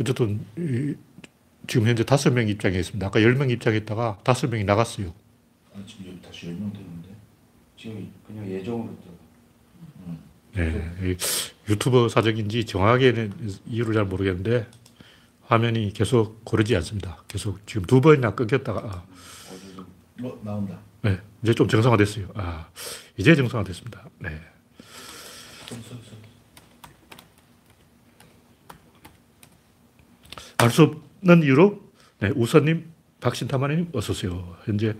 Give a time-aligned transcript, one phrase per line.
[0.00, 0.94] 어쨌든 이,
[1.66, 3.06] 지금 현재 다섯 명 입장에 있습니다.
[3.06, 5.12] 아까 열 명 입장에 있다가 다섯 명이 나갔어요.
[5.74, 7.08] 아, 지금 여기 다시 열 명 됐는데
[7.76, 8.96] 지금 그냥 예정으로
[10.54, 11.16] 네, 이
[11.70, 13.32] 유튜버 사정인지 정확하게는
[13.66, 14.66] 이유를 잘 모르겠는데
[15.42, 17.24] 화면이 계속 고르지 않습니다.
[17.26, 19.04] 계속 지금 두 번이나 끊겼다가 아,
[20.22, 20.78] 어, 나온다.
[21.00, 22.28] 네, 이제 좀 정상화됐어요.
[22.34, 22.68] 아,
[23.16, 24.08] 이제 정상화됐습니다.
[24.18, 24.40] 네.
[30.62, 30.82] 알 수
[31.22, 31.80] 없는 이유로
[32.20, 32.84] 네, 우선님,
[33.20, 34.56] 박신타마님 어서 오세요.
[34.64, 34.94] 현재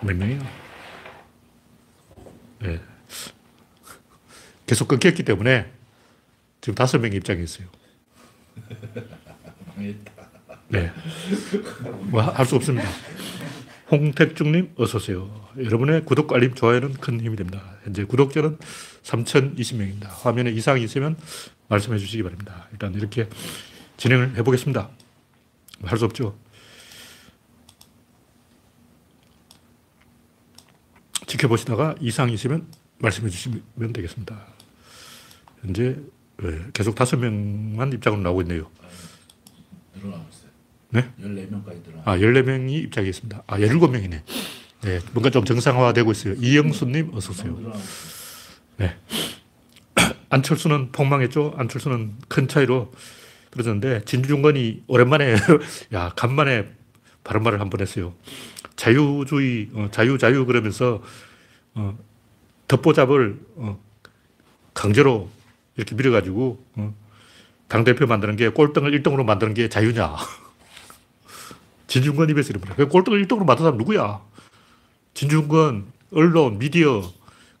[0.00, 0.40] 몇 명이요?
[2.60, 2.80] 네.
[4.66, 5.70] 계속 끊겼기 때문에
[6.60, 7.66] 지금 다섯 명 입장에 있어요.
[10.68, 10.90] 네.
[12.10, 12.88] 뭐 할 수 없습니다.
[13.90, 15.48] 홍택중님 어서 오세요.
[15.58, 17.76] 여러분의 구독, 알림, 좋아요는 큰 힘이 됩니다.
[17.84, 18.56] 현재 구독자는
[19.02, 20.06] 3,020명입니다.
[20.22, 21.16] 화면에 이상이 있으면
[21.68, 22.68] 말씀해 주시기 바랍니다.
[22.72, 23.28] 일단 이렇게
[23.96, 24.90] 진행을 해보겠습니다.
[25.84, 26.38] 할 수 없죠.
[31.26, 32.66] 지켜보시다가 이상이 있으면
[32.98, 34.46] 말씀해 주시면 되겠습니다.
[35.62, 35.96] 현재
[36.38, 38.70] 네, 계속 다섯 명만 입장으로 나오고 있네요.
[39.94, 40.50] 늘어나고 있어요.
[40.90, 41.10] 네?
[41.20, 42.02] 14명까지 늘어나.
[42.04, 43.42] 아, 14명이 입장에 있습니다.
[43.46, 44.22] 아, 17명이네.
[44.82, 46.34] 네, 뭔가 좀 정상화되고 있어요.
[46.34, 47.52] 이영수님, 어서 오세요.
[47.52, 48.04] 늘어나고 있어요.
[48.76, 48.96] 네.
[50.34, 51.54] 안철수는 폭망했죠.
[51.56, 52.92] 안철수는 큰 차이로
[53.52, 55.36] 떨어졌는데, 진중권이 오랜만에,
[55.94, 56.68] 야, 간만에
[57.22, 58.14] 바른 말을 한 번 했어요.
[58.74, 61.02] 자유주의, 어, 자유, 자유 그러면서,
[61.74, 61.96] 어,
[62.66, 63.80] 덮보잡을, 어,
[64.74, 65.30] 강제로
[65.76, 66.94] 이렇게 밀어가지고, 어,
[67.68, 70.16] 당대표 만드는 게 꼴등을 1등으로 만드는 게 자유냐.
[71.86, 72.88] 진중권 입에서 이런 말.
[72.88, 74.20] 꼴등을 1등으로 만든 사람 누구야?
[75.14, 77.02] 진중권, 언론, 미디어,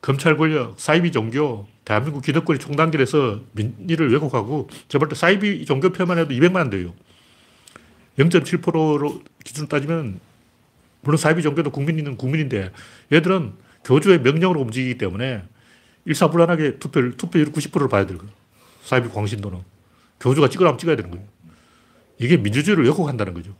[0.00, 6.32] 검찰 권력, 사이비 종교, 대한민국 기득권이 총단결해서 민의를 왜곡하고 저번 때 사이비 종교 표만 해도
[6.32, 6.94] 200만 원 돼요.
[8.18, 10.20] 0.7%로 기준으로 따지면
[11.02, 12.70] 물론 사이비 종교도 국민은 국민인데
[13.12, 13.52] 얘들은
[13.84, 15.42] 교주의 명령으로 움직이기 때문에
[16.06, 18.32] 일사불란하게 투표를, 투표율 90%를 봐야 되는 거예요.
[18.82, 19.60] 사이비 광신도는.
[20.20, 21.26] 교주가 찍으라면 찍어야 되는 거예요.
[22.18, 23.54] 이게 민주주의를 왜곡한다는 거죠.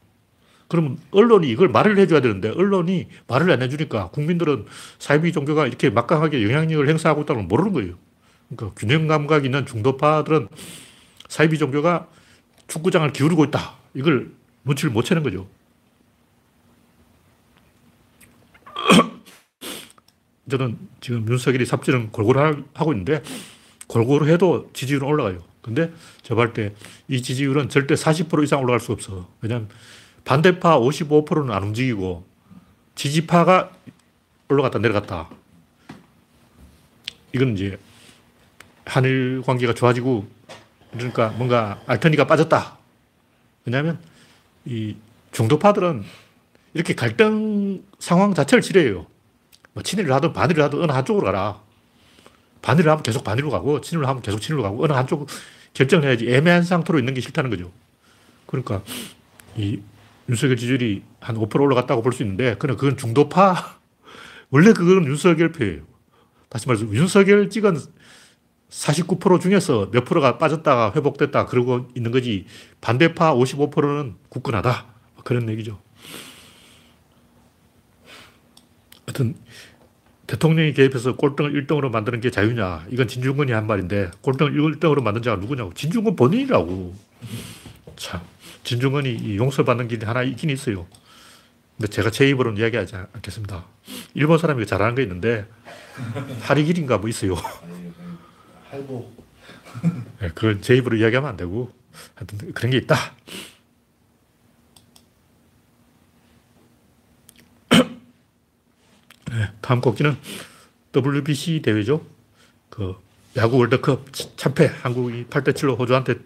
[0.69, 4.65] 그러면 언론이 이걸 말을 해줘야 되는데 언론이 말을 안 해주니까 국민들은
[4.99, 7.95] 사이비 종교가 이렇게 막강하게 영향력을 행사하고 있다는 걸 모르는 거예요.
[8.49, 10.49] 그러니까 균형 감각 있는 중도파들은
[11.29, 12.09] 사이비 종교가
[12.69, 13.75] 축구장을 기울이고 있다.
[13.95, 14.31] 이걸
[14.65, 15.47] 눈치를 못 채는 거죠.
[20.51, 23.23] 저는 지금 윤석열이 삽질은 골고루 하고 있는데
[23.87, 25.43] 골고루 해도 지지율은 올라가요.
[25.61, 26.75] 근데 저볼때
[27.09, 29.29] 이 지지율은 절대 40% 이상 올라갈 수 없어.
[29.41, 29.69] 왜냐하면
[30.25, 32.25] 반대파 55%는 안 움직이고
[32.95, 33.73] 지지파가
[34.49, 35.31] 올라갔다 내려갔다.
[37.33, 37.79] 이건 이제
[38.85, 40.27] 한일 관계가 좋아지고
[40.93, 42.79] 그러니까 뭔가 알터니가 빠졌다.
[43.65, 43.99] 왜냐하면
[44.65, 44.97] 이
[45.33, 46.05] 중도파들은
[46.75, 49.07] 이렇게 갈등 상황 자체를 싫어해요.
[49.73, 51.61] 뭐 친일을 하든 반일을 하든 어느 한쪽으로 가라.
[52.63, 55.29] 반일을 하면 계속 반일로 가고 친일을 하면 계속 친일로 가고 어느 한쪽
[55.75, 57.73] 결정을 해야지 애매한 상태로 있는 게 싫다는 거죠.
[58.47, 58.83] 그러니까
[59.57, 59.81] 이
[60.29, 63.79] 윤석열 지지율이 한 5% 올라갔다고 볼 수 있는데 그는 그건 중도파
[64.51, 65.83] 원래 그건 윤석열 표예요.
[66.49, 67.77] 다시 말해서 윤석열 찍은
[68.75, 72.47] 49% 중에서 몇 프로가 빠졌다가 회복됐다 그러고 있는 거지
[72.81, 74.87] 반대파 55%는 굳건하다
[75.23, 75.81] 그런 얘기죠.
[79.07, 79.37] 하여튼
[80.27, 85.37] 대통령이 개입해서 꼴등을 1등으로 만드는 게 자유냐 이건 진중권이 한 말인데 꼴등을 1등으로 만든 자가
[85.37, 86.95] 누구냐고 진중권 본인이라고
[87.97, 88.21] 참
[88.65, 90.87] 진중권이 용서받는 길이 하나 있긴 있어요.
[91.77, 93.65] 근데 제가 제 입으로는 이야기하지 않겠습니다.
[94.15, 95.47] 일본 사람이 잘하는 거 있는데
[96.43, 97.37] 하리길인가 뭐 있어요.
[98.75, 99.25] 할복.
[100.21, 101.73] 네, 그걸 제 입으로 이야기하면 안 되고
[102.15, 102.97] 하여튼 그런 게 있다.
[109.31, 110.17] 네, 다음 곡지는
[110.95, 112.05] WBC 대회죠.
[112.71, 112.97] 그
[113.37, 116.17] 야구 월드컵 참패 한국이 8대 7로 호주한테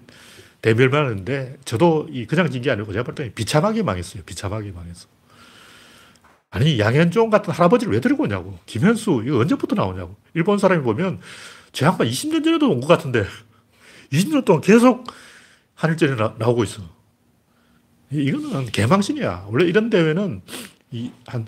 [0.61, 4.23] 대멸망했는데 저도 이 그냥 진 게 아니고 제가 볼 때는 비참하게 망했어요.
[4.25, 5.07] 비참하게 망했어.
[6.51, 8.59] 아니 양현종 같은 할아버지를 왜 데리고 오냐고.
[8.67, 10.17] 김현수 이거 언제부터 나오냐고.
[10.35, 11.21] 일본 사람이 보면
[11.79, 13.25] 제 양반 20년 전에도 온 것 같은데
[14.13, 15.07] 20년 동안 계속
[15.77, 16.83] 한일전에 나, 오고 있어.
[18.11, 19.47] 이거는 개망신이야.
[19.49, 20.43] 원래 이런 대회는
[20.91, 21.47] 이 한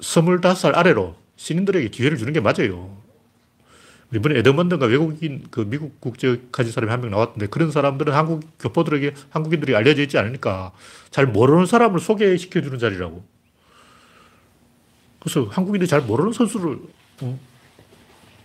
[0.00, 2.96] 25살 아래로 신인들에게 기회를 주는 게 맞아요.
[4.12, 9.14] 이번에 에드먼드가 외국인 그 미국 국적 가진 사람이 한 명 나왔는데 그런 사람들은 한국 교포들에게
[9.30, 10.72] 한국인들이 알려져 있지 않으니까
[11.10, 13.24] 잘 모르는 사람을 소개시켜 주는 자리라고.
[15.20, 16.78] 그래서 한국인들이 잘 모르는 선수를
[17.20, 17.38] 어,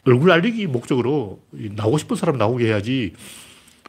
[0.05, 3.13] 얼굴 알리기 목적으로 나오고 싶은 사람 나오게 해야지.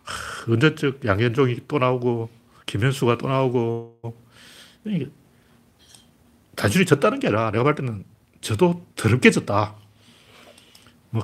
[0.04, 2.30] 하, 언제적 양현종이 또 나오고,
[2.66, 4.16] 김현수가 또 나오고,
[6.56, 8.04] 단순히 졌다는 게 아니라 내가 볼 때는
[8.40, 9.74] 저도 더럽게 졌다.
[11.10, 11.22] 뭐,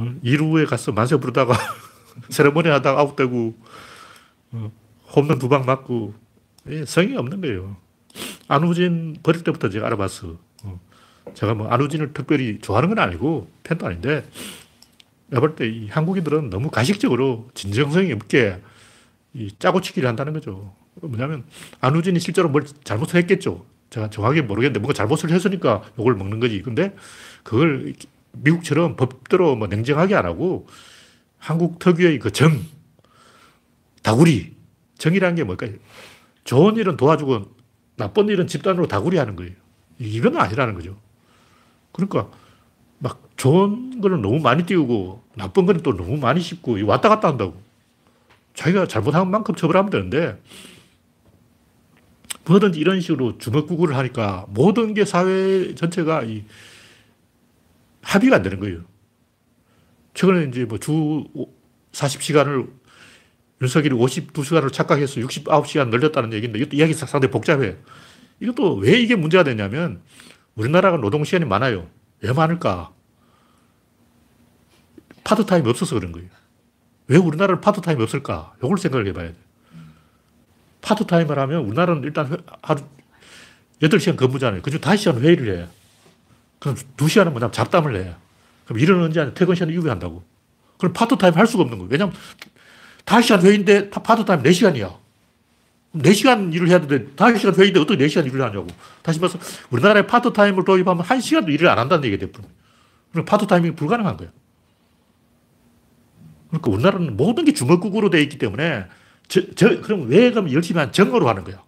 [0.00, 1.54] 어, 이루에 가서 만세 부르다가
[2.30, 3.54] 세레모니 하다가 아웃되고,
[4.52, 4.72] 어,
[5.14, 6.14] 홈런 두 방 맞고,
[6.68, 7.76] 예, 성의 없는 거예요.
[8.48, 10.38] 안우진 버릴 때부터 제가 알아봤어.
[11.24, 11.34] 어.
[11.34, 14.24] 제가 뭐 안우진을 특별히 좋아하는 건 아니고, 팬도 아닌데,
[15.28, 18.60] 내가 볼 때 이 한국인들은 너무 가식적으로 진정성이 없게
[19.34, 20.74] 이 짜고치기를 한다는 거죠.
[20.96, 21.44] 뭐냐면,
[21.80, 23.64] 안우진이 실제로 뭘 잘못했겠죠.
[23.90, 26.62] 제가 정확히 모르겠는데 뭔가 잘못을 했으니까 욕을 먹는 거지.
[26.62, 26.94] 근데
[27.42, 27.92] 그걸
[28.32, 30.66] 미국처럼 법대로 뭐 냉정하게 안 하고
[31.38, 32.58] 한국 특유의 그 정,
[34.02, 34.54] 다구리.
[34.98, 35.72] 정이라는 게 뭘까요?
[36.44, 37.54] 좋은 일은 도와주고
[37.96, 39.52] 나쁜 일은 집단으로 다구리 하는 거예요.
[39.98, 40.96] 이건 아니라는 거죠.
[41.92, 42.30] 그러니까
[42.98, 47.60] 막 좋은 거는 너무 많이 띄우고 나쁜 거는 또 너무 많이 씹고 왔다 갔다 한다고.
[48.54, 50.40] 자기가 잘못한 만큼 처벌하면 되는데
[52.44, 56.44] 뭐든지 이런 식으로 주먹구구를 하니까 모든 게 사회 전체가 이
[58.02, 58.82] 합의가 안 되는 거예요.
[60.14, 61.24] 최근에 이제 뭐 주
[61.92, 62.68] 40시간을
[63.60, 67.76] 윤석열이 52시간으로 착각해서 69시간 늘렸다는 얘기인데 이것도 이야기 상당히 복잡해.
[68.40, 70.00] 이것도 왜 이게 문제가 되냐면
[70.54, 71.88] 우리나라가 노동시간이 많아요.
[72.20, 72.92] 왜 많을까?
[75.24, 76.28] 파트타임이 없어서 그런 거예요.
[77.06, 78.54] 왜 우리나라는 파트타임이 없을까?
[78.62, 79.34] 이걸 생각을 해봐야 돼.
[80.82, 82.82] 파트타임을 하면 우리나라는 일단 하루
[83.80, 84.62] 8시간 근무잖아요.
[84.62, 85.68] 그중 5시간 회의를 해.
[86.58, 88.14] 그럼 2시간은 뭐냐면 잡담을 해.
[88.64, 89.34] 그럼 일은 언제 하냐?
[89.34, 90.22] 퇴근 시간 이후에 한다고.
[90.78, 91.90] 그럼 파트타임 할 수가 없는 거예요.
[91.90, 92.14] 왜냐면
[93.04, 95.01] 5시간 회의인데 파트타임 4시간이야.
[95.94, 98.66] 4시간 일을 해야 되는데 5시간 회의인데 어떻게 4시간 일을 하냐고.
[99.02, 99.38] 다시 말해서
[99.70, 102.48] 우리나라에 파트타임을 도입하면 1시간도 일을 안 한다는 얘기가 돼버려.
[103.10, 104.30] 그럼 파트타임이 불가능한 거야.
[106.48, 108.86] 그러니까 우리나라는 모든 게 주먹국으로 되어 있기 때문에
[109.28, 111.62] 저, 저, 그럼 왜 그럼 열심히 한 정으로 하는 거야?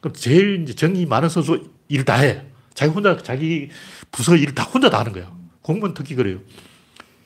[0.00, 2.42] 그럼 제일 이제 정이 많은 선수 일을 다 해.
[2.74, 3.68] 자기 혼자, 자기
[4.10, 5.30] 부서 일을 다 혼자 다 하는 거야.
[5.62, 6.38] 공무원 특히 그래요.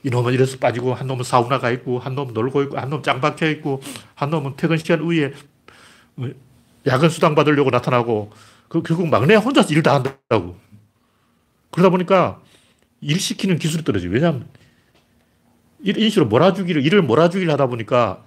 [0.02, 3.20] 이놈은 이래서 빠지고, 한 놈은 사우나 가 있고, 한 놈은 놀고 있고, 한 놈은 짱
[3.20, 3.80] 박혀 있고,
[4.14, 5.34] 한 놈은 퇴근 시간 후에 뭐
[6.86, 8.32] 야근 수당 받으려고 나타나고,
[8.68, 10.56] 그 결국 막내 혼자서 일 다 한다고.
[11.70, 12.40] 그러다 보니까
[13.00, 14.10] 일 시키는 기술이 떨어져요.
[14.10, 14.48] 왜냐하면
[15.84, 18.24] 식으로 몰아주기를, 일을 몰아주기를 하다 보니까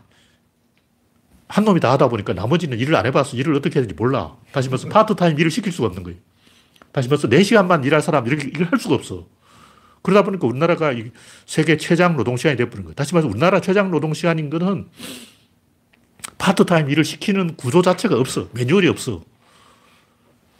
[1.47, 4.35] 한 놈이 다 하다 보니까 나머지는 일을 안 해봐서 일을 어떻게 해야 되는지 몰라.
[4.51, 6.19] 다시 말해서 파트타임 일을 시킬 수가 없는 거예요.
[6.91, 9.27] 다시 말해서 4시간만 일할 사람 이렇게 일을 할 수가 없어.
[10.01, 10.93] 그러다 보니까 우리나라가
[11.45, 12.95] 세계 최장 노동시간이 돼버린 거예요.
[12.95, 14.87] 다시 말해서 우리나라 최장 노동시간인 거는
[16.37, 18.49] 파트타임 일을 시키는 구조 자체가 없어.
[18.53, 19.23] 매뉴얼이 없어.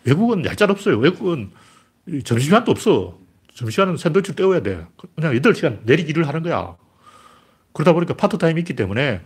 [0.04, 0.98] 외국은 얄짤 없어요.
[0.98, 1.52] 외국은
[2.24, 3.18] 점심시간도 없어.
[3.54, 4.86] 점심시간은 샌드위치 때워야 돼.
[5.16, 6.76] 그냥 8시간 내리 일을 하는 거야.
[7.74, 9.22] 그러다 보니까 파트타임이 있기 때문에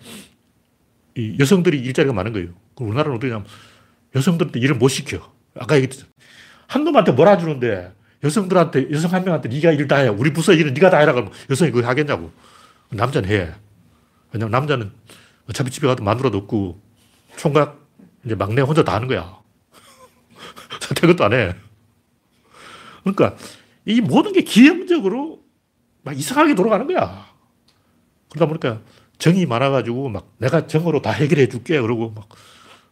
[1.15, 2.49] 이 여성들이 일자리가 많은 거예요.
[2.75, 3.45] 우리나라는 어떻게 냐면
[4.15, 5.31] 여성들한테 일을 못 시켜.
[5.57, 6.05] 아까 얘기했듯이
[6.67, 7.93] 한 놈한테 몰아주는데
[8.23, 10.07] 여성들한테 여성 한 명한테 네가 일 다 해.
[10.07, 12.31] 우리 부서 일은 네가 다 해라 그러면 여성이 그거 하겠냐고.
[12.89, 13.51] 남자는 해.
[14.31, 14.91] 왜냐면 남자는
[15.51, 16.81] 어차피 집에 가도 마누라도 없고
[17.37, 17.79] 총각
[18.25, 19.39] 이제 막내 혼자 다 하는 거야.
[20.95, 21.55] 퇴근도 안 해.
[23.03, 23.35] 그러니까
[23.85, 25.43] 이 모든 게 기형적으로
[26.03, 27.29] 막 이상하게 돌아가는 거야.
[28.29, 28.81] 그러다 보니까
[29.17, 31.79] 정이 많아가지고 막 내가 정으로 다 해결해 줄게.
[31.81, 32.29] 그러고 막,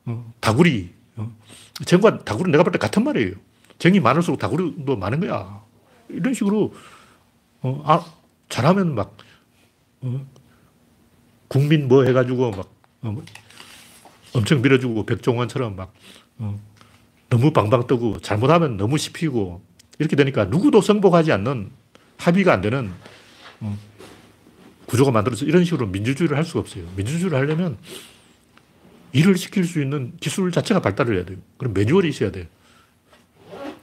[0.05, 0.93] 어, 다구리.
[1.15, 1.31] 어.
[1.85, 3.35] 정과 다구리 내가 볼 때 같은 말이에요.
[3.77, 5.63] 정이 많을수록 다구리도 많은 거야.
[6.09, 6.73] 이런 식으로,
[7.61, 8.05] 어, 아,
[8.49, 9.15] 잘하면 막,
[10.01, 10.25] 어,
[11.49, 12.59] 국민 뭐 해가지고 막,
[13.01, 13.25] 어, 뭐
[14.33, 15.93] 엄청 밀어주고 백종원처럼 막,
[16.37, 16.57] 어,
[17.29, 19.61] 너무 방방 뜨고 잘못하면 너무 씹히고
[19.99, 21.71] 이렇게 되니까 누구도 성복하지 않는
[22.17, 22.91] 합의가 안 되는
[23.59, 23.77] 어,
[24.85, 26.85] 구조가 만들어서 이런 식으로 민주주의를 할 수가 없어요.
[26.95, 27.77] 민주주의를 하려면
[29.11, 31.37] 일을 시킬 수 있는 기술 자체가 발달을 해야 돼요.
[31.57, 32.45] 그럼 매뉴얼이 있어야 돼요.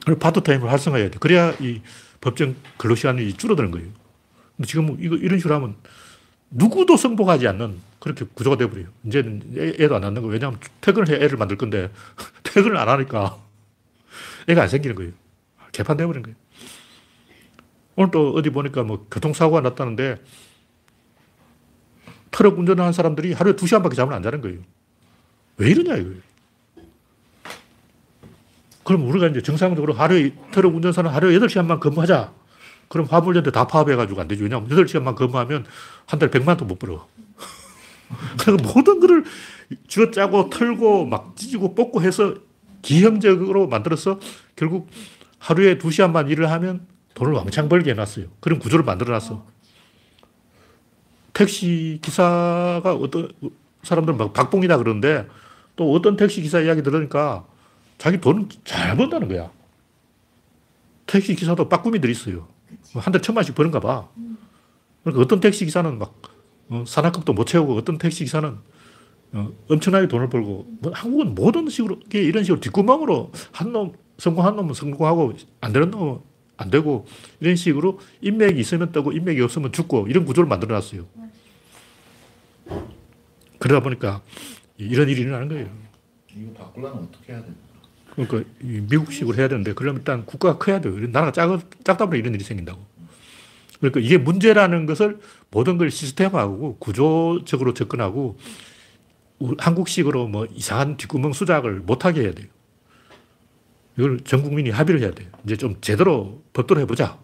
[0.05, 1.19] 그리고 파트타임을 활성화해야 돼요.
[1.19, 1.81] 그래야 이
[2.21, 3.87] 법정 근로시간이 줄어드는 거예요.
[4.55, 5.75] 근데 지금 이거 이런 식으로 하면
[6.49, 8.87] 누구도 성복하지 않는 그렇게 구조가 되어버려요.
[9.05, 11.91] 이제는 애, 도안 낳는 거 왜냐하면 퇴근을 해 애를 만들 건데
[12.43, 13.37] 퇴근을 안 하니까
[14.47, 15.11] 애가 안 생기는 거예요.
[15.71, 16.35] 개판되어버린 거예요.
[17.95, 20.17] 오늘 또 어디 보니까 뭐 교통사고가 났다는데
[22.31, 24.59] 트럭 운전하는 사람들이 하루에 두 시간밖에 잠을 안 자는 거예요.
[25.57, 26.11] 왜 이러냐, 이거
[28.83, 32.31] 그럼 우리가 이제 정상적으로 하루에 트럭 운전사는 하루에 8시간만 근무하자.
[32.87, 34.43] 그럼 화물연대 다 파업해가지고 안 되죠.
[34.43, 35.65] 왜냐하면 8시간만 근무하면
[36.05, 37.07] 한 달에 100만 원도 못 벌어.
[38.39, 39.25] 그래서 모든 거를
[39.87, 42.35] 쥐어짜고 털고 막 찢고 뽑고 해서
[42.81, 44.19] 기형적으로 만들어서
[44.55, 44.89] 결국
[45.39, 48.27] 하루에 2시간만 일을 하면 돈을 왕창 벌게 해놨어요.
[48.39, 49.45] 그런 구조를 만들어 놨어.
[51.33, 53.29] 택시 기사가 어떤
[53.83, 55.27] 사람들은 막 박봉이다 그러는데
[55.75, 57.45] 또 어떤 택시 기사 이야기 들으니까
[57.97, 59.51] 자기 돈 잘 번다는 거야.
[61.05, 62.47] 택시 기사도 빠꾸미들이 있어요.
[62.93, 64.09] 뭐한달 천만씩 버는가 봐.
[65.03, 66.21] 그러니까 어떤 택시 기사는 막
[66.69, 68.57] 어, 산악금도 못 채우고 어떤 택시 기사는
[69.33, 74.73] 어, 엄청나게 돈을 벌고 뭐 한국은 모든 식으로 이런 식으로 뒷구멍으로 한 놈 성공한 놈은
[74.73, 76.19] 성공하고 안 되는 놈은
[76.57, 77.05] 안 되고
[77.39, 81.05] 이런 식으로 인맥이 있으면 뜨고 인맥이 없으면 죽고 이런 구조를 만들어 놨어요.
[83.59, 84.21] 그러다 보니까
[84.77, 85.69] 이런 일이 일어나는 거예요.
[86.35, 87.49] 이거 바꾸려면 어떻게 해야 돼?
[88.17, 90.95] 그러니까 미국식으로 해야 되는데 그러면 일단 국가가 커야 돼요.
[91.09, 92.83] 나라가 작, 작다 보면 이런 일이 생긴다고.
[93.79, 95.19] 그러니까 이게 문제라는 것을
[95.51, 98.39] 모든 걸 시스템화하고 구조적으로 접근하고
[99.59, 102.47] 한국식으로 뭐 이상한 뒷구멍 수작을 못하게 해야 돼요.
[103.97, 105.29] 이걸 전 국민이 합의를 해야 돼요.
[105.45, 107.19] 이제 좀 제대로 법대로 해보자.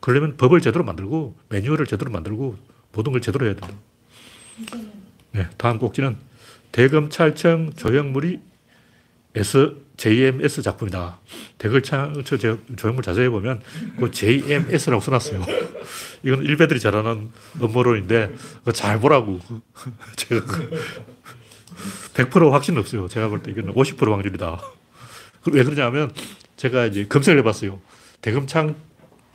[0.00, 2.56] 그러려면 법을 제대로 만들고 매뉴얼을 제대로 만들고
[2.92, 3.74] 모든 걸 제대로 해야 된다.
[5.32, 6.16] 네, 다음 꼭지는
[6.72, 8.40] 대검찰청 조형물이
[9.38, 11.18] S, JMS 작품이다.
[11.58, 12.24] 대검찰청
[12.76, 13.62] 조형물 자세히 보면
[13.98, 15.46] 그 JMS라고 써놨어요.
[16.24, 17.30] 이건 일베들이 잘하는
[17.62, 18.34] 음모론인데
[18.74, 19.40] 잘 보라고.
[20.16, 20.44] 제가
[22.14, 23.06] 100% 확신 없어요.
[23.06, 24.60] 제가 볼 때 이건 50% 확률이다.
[25.52, 26.12] 왜 그러냐면
[26.56, 27.80] 제가 이제 검색을 해봤어요.
[28.20, 28.74] 대검찰,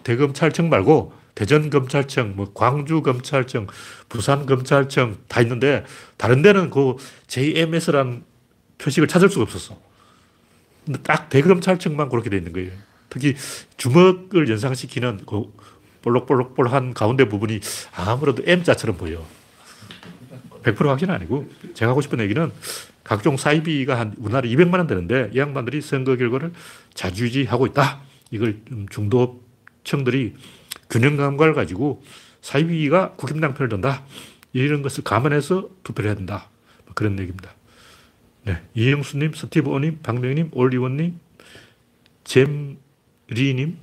[0.03, 3.67] 대검찰청 말고 대전검찰청, 뭐 광주검찰청,
[4.09, 5.85] 부산검찰청 다 있는데
[6.17, 8.23] 다른 데는 그 JMS라는
[8.77, 9.92] 표식을 찾을 수가 없었어.
[11.03, 12.71] 딱 대검찰청만 그렇게 돼 있는 거예요.
[13.09, 13.35] 특히
[13.77, 15.53] 주먹을 연상시키는 그
[16.01, 17.59] 볼록볼록볼한 가운데 부분이
[17.95, 19.25] 아무래도 M자처럼 보여.
[20.63, 22.51] 100% 확신 아니고 제가 하고 싶은 얘기는
[23.03, 26.53] 각종 사이비가 한 우리나라 200만 원 되는데 이 양반들이 선거 결과를
[26.93, 28.01] 자주지하고 있다.
[28.31, 28.57] 이걸
[28.89, 30.35] 중도층들이
[30.89, 32.03] 균형 감각을 가지고
[32.41, 34.03] 사이비가 국힘당 편을 든다.
[34.53, 36.49] 이런 것을 감안해서 투표를 해야 된다.
[36.85, 37.51] 뭐 그런 얘기입니다.
[38.43, 38.61] 네.
[38.73, 41.19] 이영수님, 스티브 오님, 박명님, 올리원님,
[42.25, 43.77] 잼리님,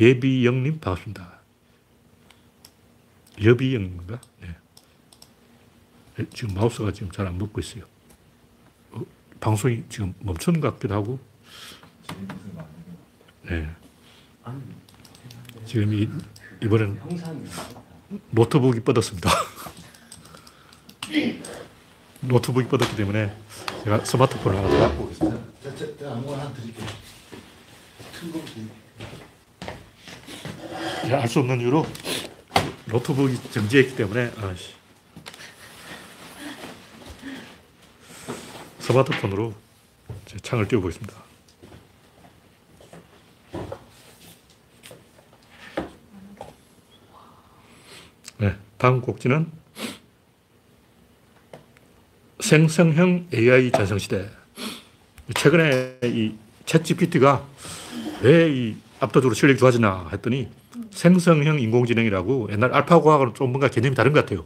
[0.00, 1.40] 예비영님, 반갑습니다.
[3.42, 4.20] 여비영인가?
[4.40, 4.56] 네.
[6.16, 6.26] 네.
[6.34, 7.84] 지금 마우스가 지금 잘 안 먹고 있어요.
[8.92, 9.02] 어,
[9.40, 11.18] 방송이 지금 멈춘 것 같기도 하고.
[13.44, 13.68] 네.
[15.64, 16.08] 지금 이,
[16.62, 17.00] 이번엔
[18.30, 19.30] 노트북이 뻗었습니다.
[22.20, 23.34] 노트북이 뻗었기 때문에
[23.84, 25.38] 제가 스마트폰을 하나 갖고 오겠습니다.
[25.76, 26.86] 제가, 아무거나 하나 드릴게요.
[28.20, 28.40] 큰거
[31.14, 31.86] 알수 없는 이유로
[32.86, 34.74] 노트북이 정지했기 때문에 아씨.
[38.80, 39.54] 스마트폰으로
[40.26, 41.14] 제 창을 띄워보겠습니다.
[48.38, 49.50] 네, 다음 곡지는
[52.46, 54.28] 생성형 AI 전성시대.
[55.34, 56.32] 최근에 이
[56.64, 57.44] 챗 GPT가
[58.22, 60.48] 왜 이 압도적으로 실력이 좋아지나 했더니
[60.92, 64.44] 생성형 인공지능이라고 옛날 알파고하고는 좀 뭔가 개념이 다른 것 같아요.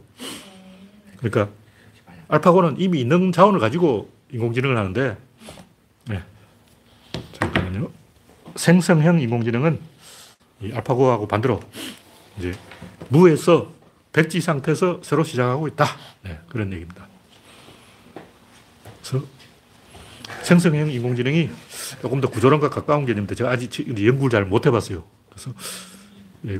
[1.17, 1.53] 그러니까
[2.27, 5.17] 알파고는 이미 있는 자원을 가지고 인공지능을 하는데,
[6.07, 6.23] 네.
[7.33, 7.91] 잠깐만요.
[8.55, 9.79] 생성형 인공지능은
[10.63, 11.59] 이 알파고하고 반대로
[12.39, 12.53] 이제
[13.09, 13.71] 무에서
[14.11, 15.85] 백지 상태에서 새로 시작하고 있다.
[16.23, 17.10] 네, 그런 얘기입니다.
[19.01, 19.25] 그래서
[20.43, 21.49] 생성형 인공지능이
[22.01, 25.03] 조금 더 구조론과 가까운 개념인데 제가 아직 연구를 잘 못 해봤어요.
[25.29, 25.51] 그래서
[26.47, 26.59] 예,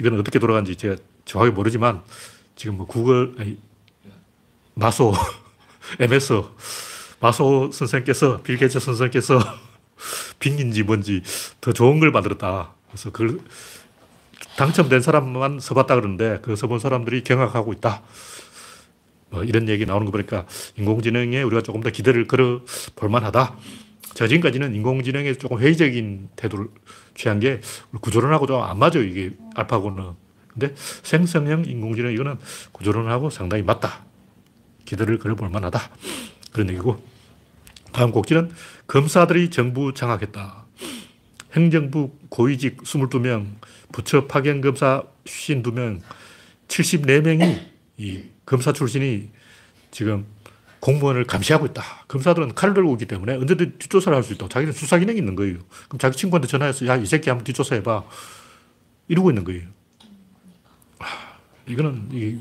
[0.00, 2.02] 이건 어떻게 돌아가는지 제가 정확히 모르지만
[2.56, 3.58] 지금 뭐 구글, 아니,
[4.74, 5.12] 마소,
[5.98, 6.42] MS,
[7.20, 9.38] 마소 선생께서, 빌 게이츠 선생께서
[10.40, 11.22] 빙인지 뭔지
[11.60, 12.72] 더 좋은 걸 만들었다.
[12.88, 13.40] 그래서 그걸
[14.56, 18.02] 당첨된 사람만 써봤다 그러는데 그 써본 사람들이 경악하고 있다.
[19.30, 20.46] 뭐 이런 얘기 나오는 거 보니까
[20.76, 22.62] 인공지능에 우리가 조금 더 기대를 걸어
[22.96, 23.56] 볼 만하다.
[24.14, 26.66] 저 지금까지는 인공지능에 조금 회의적인 태도를
[27.14, 27.60] 취한 게
[28.00, 29.02] 구조론하고 좀 안 맞아요.
[29.02, 30.04] 이게 알파고는.
[30.48, 32.36] 근데 생성형 인공지능 이거는
[32.72, 34.04] 구조론하고 상당히 맞다.
[34.84, 35.80] 기대를 걸어 볼 만하다.
[36.52, 37.02] 그런 얘기고.
[37.92, 38.50] 다음 곡지는
[38.86, 40.64] 검사들이 정부 장악했다.
[41.54, 43.46] 행정부 고위직 22명,
[43.92, 46.00] 부처 파견 검사 52명,
[46.68, 47.58] 74명이
[47.98, 49.28] 이 검사 출신이
[49.92, 50.26] 지금
[50.80, 51.84] 공무원을 감시하고 있다.
[52.08, 54.48] 검사들은 칼을 들고 있기 때문에 언제든 뒷조사를 할 수 있다.
[54.48, 55.58] 자기는 수사 기능이 있는 거예요.
[55.86, 58.02] 그럼 자기 친구한테 전화해서 야, 이 새끼 한번 뒷조사해 봐.
[59.06, 59.62] 이러고 있는 거예요.
[60.98, 61.04] 아,
[61.68, 62.38] 이거는 이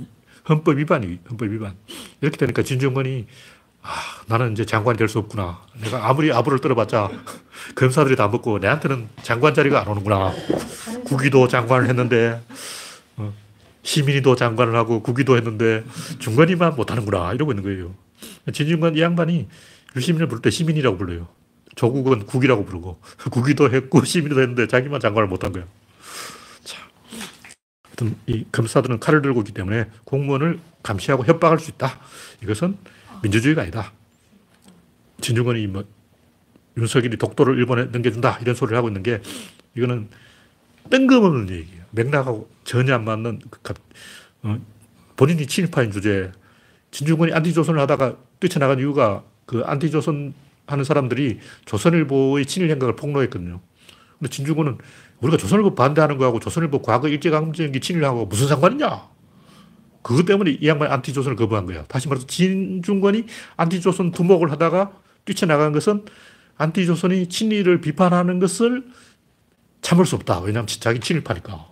[0.50, 1.76] 헌법 위반이 헌법 위반.
[2.22, 3.28] 이렇게 되니까 진중권이
[3.84, 3.92] 아,
[4.26, 5.62] 나는 이제 장관이 될 수 없구나.
[5.84, 7.12] 내가 아무리 아부를 떨어봤자
[7.76, 10.34] 검사들이 다 먹고 내한테는 장관 자리가 안 오는구나.
[11.06, 12.42] 국위도 장관을 했는데
[13.18, 13.32] 어,
[13.84, 15.84] 시민이도 장관을 하고 국위도 했는데
[16.20, 17.96] 중관이만 못하는구나 이러고 있는 거예요.
[18.52, 19.48] 진중권 이 양반이
[19.96, 21.28] 유시민을 부를 때 시민이라고 불러요.
[21.76, 23.00] 조국은 국이라고 부르고
[23.32, 25.66] 국위도 했고 시민도 했는데 자기만 장관을 못한 거야.
[26.64, 26.82] 자,
[27.84, 32.00] 하여튼 이 검사들은 칼을 들고 있기 때문에 공무원을 감시하고 협박할 수 있다.
[32.44, 32.78] 이것은
[33.24, 33.94] 민주주의가 아니다.
[35.22, 35.86] 진중권이 뭐
[36.78, 39.22] 윤석열이 독도를 일본에 넘겨준다 이런 소리를 하고 있는 게
[39.76, 40.10] 이거는
[40.90, 41.84] 뜬금없는 얘기예요.
[41.92, 43.78] 맥락하고 전혀 안 맞는 그 갑-
[44.44, 44.60] 어,
[45.16, 46.32] 본인이 친일파인 주제에
[46.92, 50.34] 진중권이 안티조선을 하다가 뛰쳐나간 이유가 그 안티조선
[50.68, 53.60] 하는 사람들이 조선일보의 친일 행각을 폭로했거든요.
[54.18, 54.78] 근데 진중권은
[55.22, 59.08] 우리가 조선일보 반대하는 거하고 조선일보 과거 일제강점기 친일하고 무슨 상관이냐?
[60.02, 61.84] 그것 때문에 이 양반이 안티조선을 거부한 거야.
[61.86, 63.26] 다시 말해서 진중권이
[63.58, 64.94] 안티조선 두목을 하다가
[65.26, 66.06] 뛰쳐나간 것은
[66.58, 68.86] 안티조선이 친일을 비판하는 것을
[69.82, 70.40] 참을 수 없다.
[70.42, 71.68] 왜냐하면 자기 친일파니까.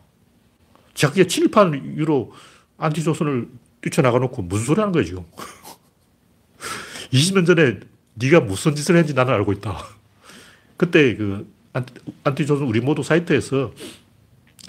[0.93, 2.33] 자기가 친일파 이유로
[2.77, 3.47] 안티조선을
[3.81, 5.23] 뛰쳐나가 놓고 무슨 소리 하는 거야, 지금.
[7.13, 7.79] 20년 전에
[8.15, 9.77] 네가 무슨 짓을 했는지 나는 알고 있다.
[10.75, 13.71] 그때 그 안티, 안티조선 우리 모두 사이트에서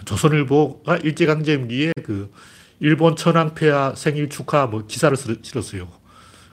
[0.04, 2.33] 조선일보가 일제강점기에 그
[2.80, 5.88] 일본 천황폐하 생일 축하 뭐 기사를 쓰- 실었어요.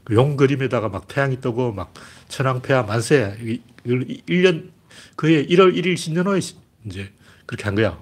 [0.04, 1.94] 그 용 그림에다가 막 태양이 뜨고 막
[2.28, 3.38] 천황폐하 만세.
[3.42, 4.72] 이- 이걸 1년,
[5.16, 7.12] 그해 1월 1일 신년호에 시- 이제
[7.46, 8.00] 그렇게 한 거야.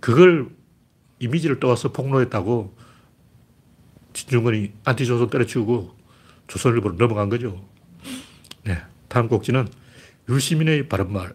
[0.00, 0.48] 그걸
[1.18, 2.76] 이미지를 떠와서 폭로했다고
[4.12, 5.96] 진중권이 안티조선 때려치우고
[6.46, 7.64] 조선일보로 넘어간 거죠.
[8.64, 8.78] 네.
[9.08, 9.68] 다음 곡지는
[10.28, 11.34] 유시민의 바른말.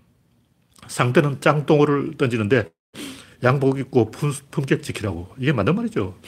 [0.88, 2.70] 상대는 짱똥을 던지는데
[3.42, 5.34] 양복 입고 품, 품격 지키라고.
[5.38, 6.18] 이게 맞는 말이죠.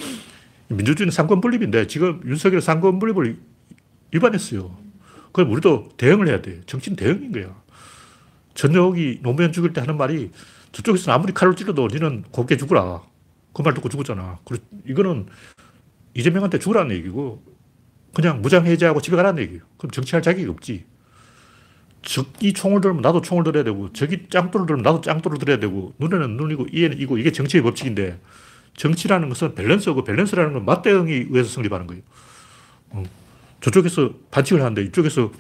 [0.68, 3.38] 민주주의는 상권분립인데 지금 윤석열 상권분립을
[4.12, 4.76] 위반했어요.
[5.32, 6.60] 그럼 우리도 대응을 해야 돼.
[6.66, 7.54] 정치는 대응인 거야.
[8.56, 10.30] 전역이 노무현 죽일 때 하는 말이
[10.72, 13.02] 저쪽에서는 아무리 칼을 찔러도 니는 곱게 죽으라.
[13.52, 14.38] 그 말 듣고 죽었잖아.
[14.86, 15.26] 이거는
[16.14, 17.42] 이재명한테 죽으라는 얘기고
[18.14, 19.62] 그냥 무장해제하고 집에 가라는 얘기예요.
[19.78, 20.84] 그럼 정치할 자격이 없지.
[22.02, 26.36] 적이 총을 들면 나도 총을 들어야 되고 적이 짱돌을 들면 나도 짱돌을 들어야 되고 눈에는
[26.36, 28.20] 눈이고 이에는 이고 이게 정치의 법칙인데
[28.76, 32.02] 정치라는 것은 밸런스고 밸런스라는 건 맞대응에 의해서 성립하는 거예요.
[32.90, 33.02] 어,
[33.60, 35.32] 저쪽에서 반칙을 하는데 이쪽에서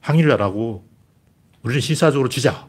[0.00, 0.86] 항의를 하라고
[1.64, 2.68] 우리는 신사적으로 지자.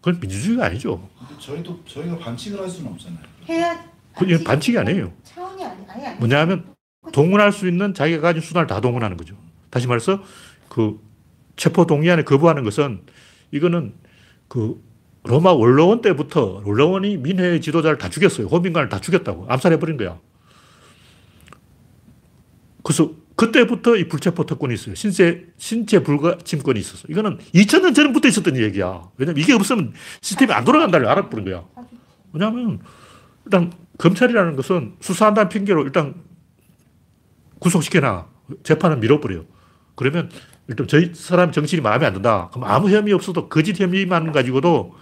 [0.00, 1.08] 그건 민주주의가 아니죠.
[1.38, 3.20] 저희도 저희가 반칙을 할 수는 없잖아요.
[3.48, 3.84] 해야
[4.18, 5.12] 그 이건 반칙이 아니에요.
[5.22, 6.18] 차원이 아니 아니 아니.
[6.18, 6.74] 뭐냐면
[7.12, 9.36] 동원할 수 있는 자기가 가진 수단을 다 동원하는 거죠.
[9.70, 10.22] 다시 말해서
[10.68, 11.00] 그
[11.56, 13.02] 체포 동의안에 거부하는 것은
[13.52, 13.94] 이거는
[14.48, 14.82] 그
[15.22, 18.48] 로마 원로원 때부터 원로원이 민회 지도자를 다 죽였어요.
[18.48, 19.46] 호민관을 다 죽였다고.
[19.48, 20.18] 암살해 버린 거야.
[22.82, 24.94] 그래서 그때부터 이 불체포 특권이 있어요.
[24.94, 27.08] 신체, 신체 불가 침권이 있었어.
[27.08, 29.02] 이거는 2000년 전부터 있었던 얘기야.
[29.16, 31.64] 왜냐면 이게 없으면 시스템이 안 돌아간다를 알아버린 거야.
[32.32, 32.78] 왜냐하면
[33.44, 36.14] 일단 검찰이라는 것은 수사한다는 핑계로 일단
[37.58, 38.28] 구속시켜놔.
[38.62, 39.42] 재판은 밀어버려.
[39.96, 40.30] 그러면
[40.68, 42.50] 일단 저희 사람 정신이 마음에 안 든다.
[42.50, 44.94] 그럼 아무 혐의 없어도 거짓 혐의만 가지고도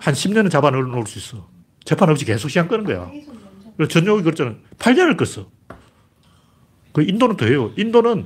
[0.00, 1.48] 한 10년은 잡아놓을 수 있어.
[1.84, 3.08] 재판 없이 계속 시간 끄는 거야.
[3.88, 4.56] 전용이 그랬잖아.
[4.78, 5.46] 8년을 껐어.
[6.94, 7.72] 그 인도는 더 해요.
[7.76, 8.24] 인도는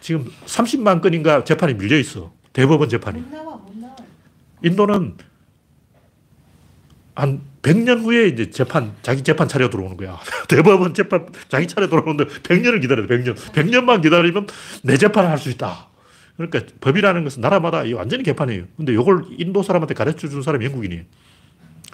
[0.00, 2.30] 지금 30만 건인가 재판이 밀려 있어.
[2.52, 3.20] 대법원 재판이.
[3.20, 3.96] 못 나와 못 나와.
[4.62, 5.14] 인도는
[7.14, 10.20] 한 100년 후에 이제 재판, 자기 재판 차려 들어오는 거야.
[10.48, 13.34] 대법원 재판 자기 차례 들어오는데 100년을 기다려야 돼, 100년.
[13.34, 14.46] 100년만 기다리면
[14.82, 15.88] 내 재판을 할 수 있다.
[16.36, 18.64] 그러니까 법이라는 것은 나라마다 이 완전히 개판이에요.
[18.76, 21.02] 근데 이걸 인도 사람한테 가르쳐 준 사람이 영국인이에요.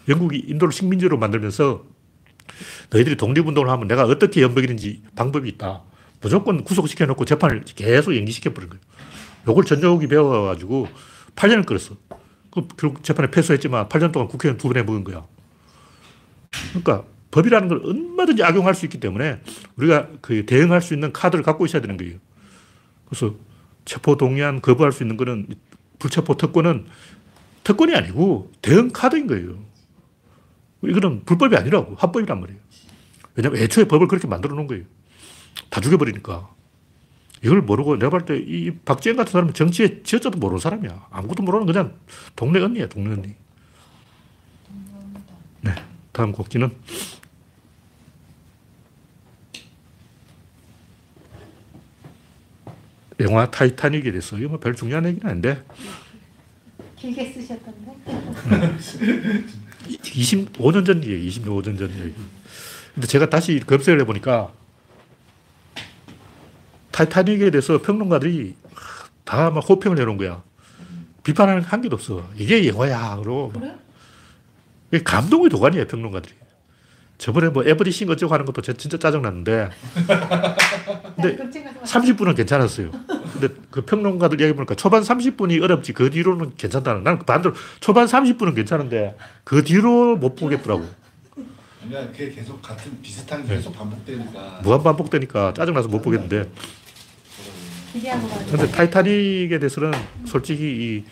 [0.08, 1.84] 영국이 인도를 식민지로 만들면서
[2.90, 5.82] 너희들이 독립운동을 하면 내가 어떻게 연복이는지 방법이 있다.
[6.22, 8.82] 무조건 구속시켜 놓고 재판을 계속 연기시켜 버린 거예요.
[9.48, 10.88] 요걸 전적이 배워가지고
[11.34, 11.96] 8년을 끌었어.
[12.50, 15.26] 그 결국 재판에 패소했지만 8년 동안 국회의원 두 번에 먹은 거야.
[16.70, 19.40] 그러니까 법이라는 걸 얼마든지 악용할 수 있기 때문에
[19.76, 22.18] 우리가 그 대응할 수 있는 카드를 갖고 있어야 되는 거예요.
[23.06, 23.34] 그래서
[23.84, 25.46] 체포 동의안 거부할 수 있는 거는
[25.98, 26.86] 불체포 특권은
[27.64, 29.58] 특권이 아니고 대응 카드인 거예요.
[30.84, 32.60] 이거는 불법이 아니라고 합법이란 말이에요.
[33.34, 34.84] 왜냐하면 애초에 법을 그렇게 만들어 놓은 거예요.
[35.70, 36.50] 다 죽여버리니까.
[37.44, 41.08] 이걸 모르고 내가 볼 때 이 박지원 같은 사람은 정치에 지어져도 모르는 사람이야.
[41.10, 41.94] 아무것도 모르는 그냥
[42.36, 43.34] 동네 언니야, 동네 언니.
[45.62, 45.74] 네.
[46.12, 46.70] 다음 곡지는
[53.20, 55.62] 영화 타이타닉에 대해서 이거 뭐별 중요한 얘기는 아닌데
[56.96, 57.92] 길게 쓰셨던데.
[59.88, 62.14] 25년 전 얘기, 25년 전 얘기.
[62.94, 64.52] 근데 제가 다시 검색을 해보니까
[66.92, 68.54] 타이타닉에 대해서 평론가들이
[69.24, 70.42] 다 막 호평을 해놓은 거야.
[71.22, 72.28] 비판하는 한 개도 없어.
[72.36, 73.16] 이게 영화야.
[73.22, 73.52] 그러고
[74.90, 75.00] 그래?
[75.04, 76.34] 감동의 도가니야, 평론가들이.
[77.18, 79.70] 저번에 뭐 에브리싱 어쩌고 하는 것도 제- 진짜 짜증났는데
[81.14, 82.90] 근데 걱정 가서 30분은 괜찮았어요.
[83.32, 87.04] 근데 그 평론가들 얘기 보니까 초반 30분이 어렵지 그 뒤로는 괜찮다는.
[87.04, 90.84] 나는 반대로 초반 30분은 괜찮은데 그 뒤로 못 보겠더라고.
[91.88, 93.48] 그러니까 그게 계속 같은 비슷한 네.
[93.50, 96.50] 게 계속 반복되니까 무한 반복되니까 짜증나서 못 보겠는데.
[98.50, 99.92] 근데 타이타닉에 대해서는
[100.26, 101.04] 솔직히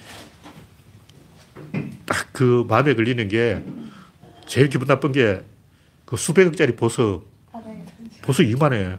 [2.06, 3.62] 딱 그 마음에 걸리는 게
[4.46, 5.42] 제일 기분 나쁜 게
[6.10, 7.24] 그 수백억짜리 보석.
[7.52, 7.84] 바다에
[8.22, 8.98] 보석 이만해.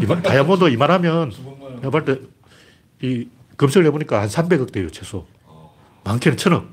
[0.00, 1.32] 이만, 다이아몬드 이만하면
[1.80, 2.20] 내가 볼때
[3.02, 5.26] 이 검색을 해보니까 한 300억 대요 최소.
[6.04, 6.68] 많게는 천억.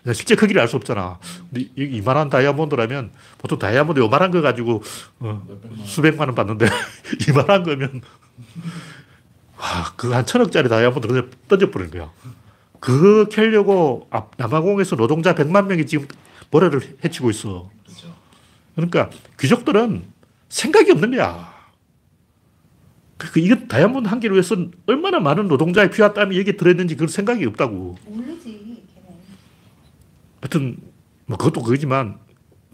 [0.00, 1.18] 그러니까 실제 크기를 알 수 없잖아.
[1.50, 4.82] 근데 이 이만한 다이아몬드라면 보통 다이아몬드 요만한 거 가지고
[5.18, 5.46] 어.
[5.84, 6.66] 수백만 원 받는데
[7.28, 8.00] 이만한 거면
[9.58, 12.10] 와, 그거 한 천억짜리 다이아몬드 던져버리는 거야.
[12.80, 16.06] 그거 캐려고 앞- 남아공에서 노동자 100만 명이 지금
[16.50, 17.70] 모래를 해치고 있어.
[17.84, 18.14] 그렇죠.
[18.74, 20.04] 그러니까 귀족들은
[20.48, 21.54] 생각이 없는 거야.
[23.16, 27.44] 그 이거 다이아몬드 한 개를 위해서 얼마나 많은 노동자의 피와 땀이 여기에 들어있는지 그런 생각이
[27.46, 27.96] 없다고.
[28.04, 28.76] 모르지 걔는
[30.42, 30.76] 하여튼
[31.24, 32.18] 뭐 그것도 그거지만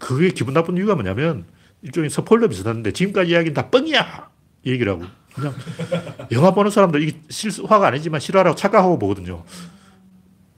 [0.00, 1.44] 그게 기분 나쁜 이유가 뭐냐면
[1.82, 4.28] 일종의 스포일러 비슷한데 지금까지 이야기는 다 뻥이야
[4.64, 5.54] 이 얘기라고 그냥
[6.30, 9.44] 영화 보는 사람들 이게 실화가 아니지만 실화라고 착각하고 보거든요.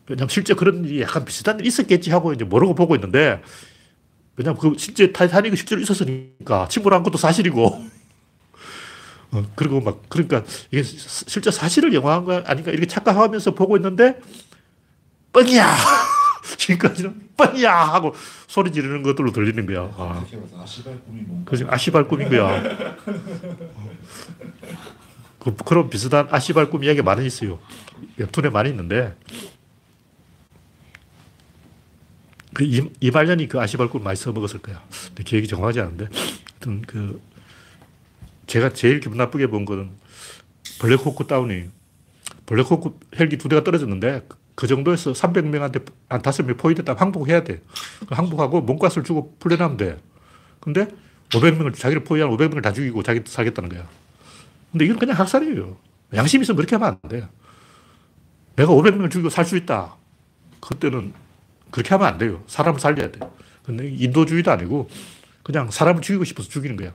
[0.08, 3.40] 왜냐면 실제 그런 일이 약간 비슷한 일이 있었겠지 하고 이제 모르고 보고 있는데
[4.36, 7.84] 왜냐면 그 실제 타이타닉이 실제로 있었으니까 침몰한 것도 사실이고.
[9.32, 14.20] 어, 그리고 막 그러니까 이게 시- 실제 사실을 영화한 거 아닌가 이렇게 착각하면서 보고 있는데
[15.32, 15.66] 뻥이야
[16.64, 18.14] 지금까지는 뻥이야 하고
[18.46, 19.82] 소리 지르는 것들로 들리는 거야.
[19.96, 20.24] 아,
[21.46, 22.96] 봐서 아시발 그 꿈인 거야.
[25.38, 27.58] 그, 그런 비슷한 아시발 꿈 이야기 많이 있어요.
[28.16, 29.14] 웹툰에 많이 있는데
[32.54, 34.82] 그 이, 이말년이 그 아시발 꿈 많이 써먹었을 거야.
[35.08, 36.08] 근데 기억이 정확하지 않은데
[36.52, 37.20] 하여튼 그
[38.46, 39.90] 제가 제일 기분 나쁘게 본 거는
[40.80, 41.68] 블랙호크 다운이
[42.46, 47.60] 블랙호크 헬기 두 대가 떨어졌는데 그- 그 정도에서 300명한테 한 5명 포위됐다면 항복해야 돼.
[48.06, 49.98] 그 항복하고 몸값을 주고 풀려나면 돼.
[50.60, 50.88] 근데
[51.30, 53.88] 500명을, 자기를 포위한 500명을 다 죽이고 자기 살겠다는 거야.
[54.72, 55.76] 근데 이건 그냥 학살이에요.
[56.14, 57.28] 양심 있으면 그렇게 하면 안 돼.
[58.56, 59.96] 내가 500명을 죽이고 살 수 있다.
[60.60, 61.12] 그때는
[61.70, 62.42] 그렇게 하면 안 돼요.
[62.46, 63.18] 사람을 살려야 돼.
[63.64, 64.88] 근데 인도주의도 아니고
[65.42, 66.92] 그냥 사람을 죽이고 싶어서 죽이는 거야.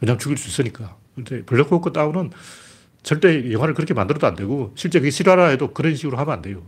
[0.00, 0.96] 그냥 죽일 수 있으니까.
[1.14, 2.30] 근데 블랙호크 다운은
[3.02, 6.62] 절대 영화를 그렇게 만들어도 안 되고 실제 그게 실화라 해도 그런 식으로 하면 안 돼요.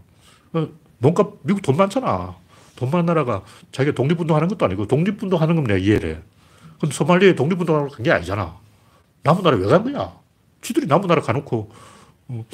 [0.52, 2.36] 어, 뭔가 미국 돈 많잖아.
[2.76, 6.18] 돈 많은 나라가 자기가 독립운동 하는 것도 아니고 독립운동 하는 건 내가 이해를 해.
[6.80, 8.56] 근데 소말리아에 독립운동하러 간 게 아니잖아.
[9.24, 10.18] 남은 나라 왜 간 거야?
[10.62, 11.70] 쥐들이 남은 나라 가놓고.
[12.28, 12.44] 어.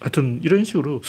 [0.00, 1.02] 하여튼 이런 식으로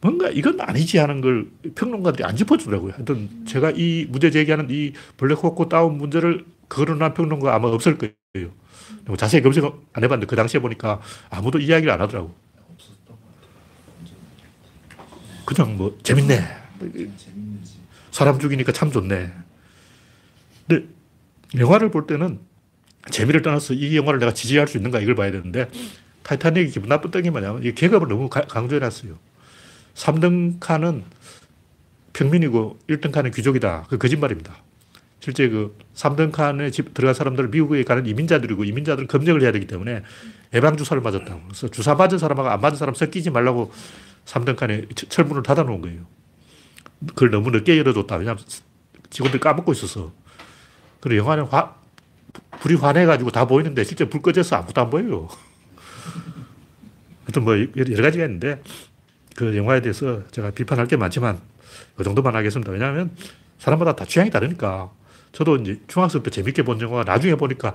[0.00, 2.92] 뭔가 이건 아니지 하는 걸 평론가들이 안 짚어주더라고요.
[2.94, 8.50] 하여튼 제가 이 문제 제기하는 이 블랙호크 다운 문제를 거론한 평론가 아마 없을 거예요.
[9.06, 12.34] 뭐 자세히 검색 안 해봤는데 그 당시에 보니까 아무도 이야기를 안 하더라고.
[12.72, 13.50] 없었던 것 같아요.
[15.48, 16.46] 그냥 뭐 재밌네.
[16.78, 17.72] 재밌는지
[18.10, 19.32] 사람 죽이니까 참 좋네.
[20.66, 20.86] 근데
[21.56, 22.38] 영화를 볼 때는
[23.10, 25.70] 재미를 떠나서 이 영화를 내가 지지할 수 있는가 이걸 봐야 되는데
[26.22, 29.18] 타이타닉이 기분 나쁜 떡이 뭐냐면 이 계급을 너무 가- 강조해놨어요.
[29.94, 31.04] 3등 칸은
[32.12, 33.86] 평민이고 1등 칸은 귀족이다.
[33.88, 34.54] 그 거짓말입니다.
[35.20, 40.02] 실제 그 3등 칸에 집 들어간 사람들은 미국에 가는 이민자들이고 이민자들은 검역을 해야 되기 때문에
[40.52, 41.40] 예방주사를 맞았다고.
[41.48, 43.72] 그래서 주사 맞은 사람하고 안 맞은 사람 섞이지 말라고
[44.28, 46.02] 3등 칸에 철- 철문을 닫아 놓은 거예요.
[47.08, 48.16] 그걸 너무 늦게 열어줬다.
[48.16, 48.44] 왜냐하면
[49.10, 50.12] 직원들 까먹고 있어서.
[51.00, 51.74] 그리고 영화는 화,
[52.60, 55.28] 불이 환해가지고 다 보이는데 실제 불 꺼져서 아무것도 안 보여요.
[57.24, 58.62] 하여튼 뭐 여러 가지가 있는데
[59.36, 61.40] 그 영화에 대해서 제가 비판할 게 많지만
[61.98, 62.70] 이 정도만 하겠습니다.
[62.72, 63.16] 왜냐하면
[63.58, 64.90] 사람마다 다 취향이 다르니까.
[65.32, 67.74] 저도 이제 중학생 때 재밌게 본 영화가 나중에 보니까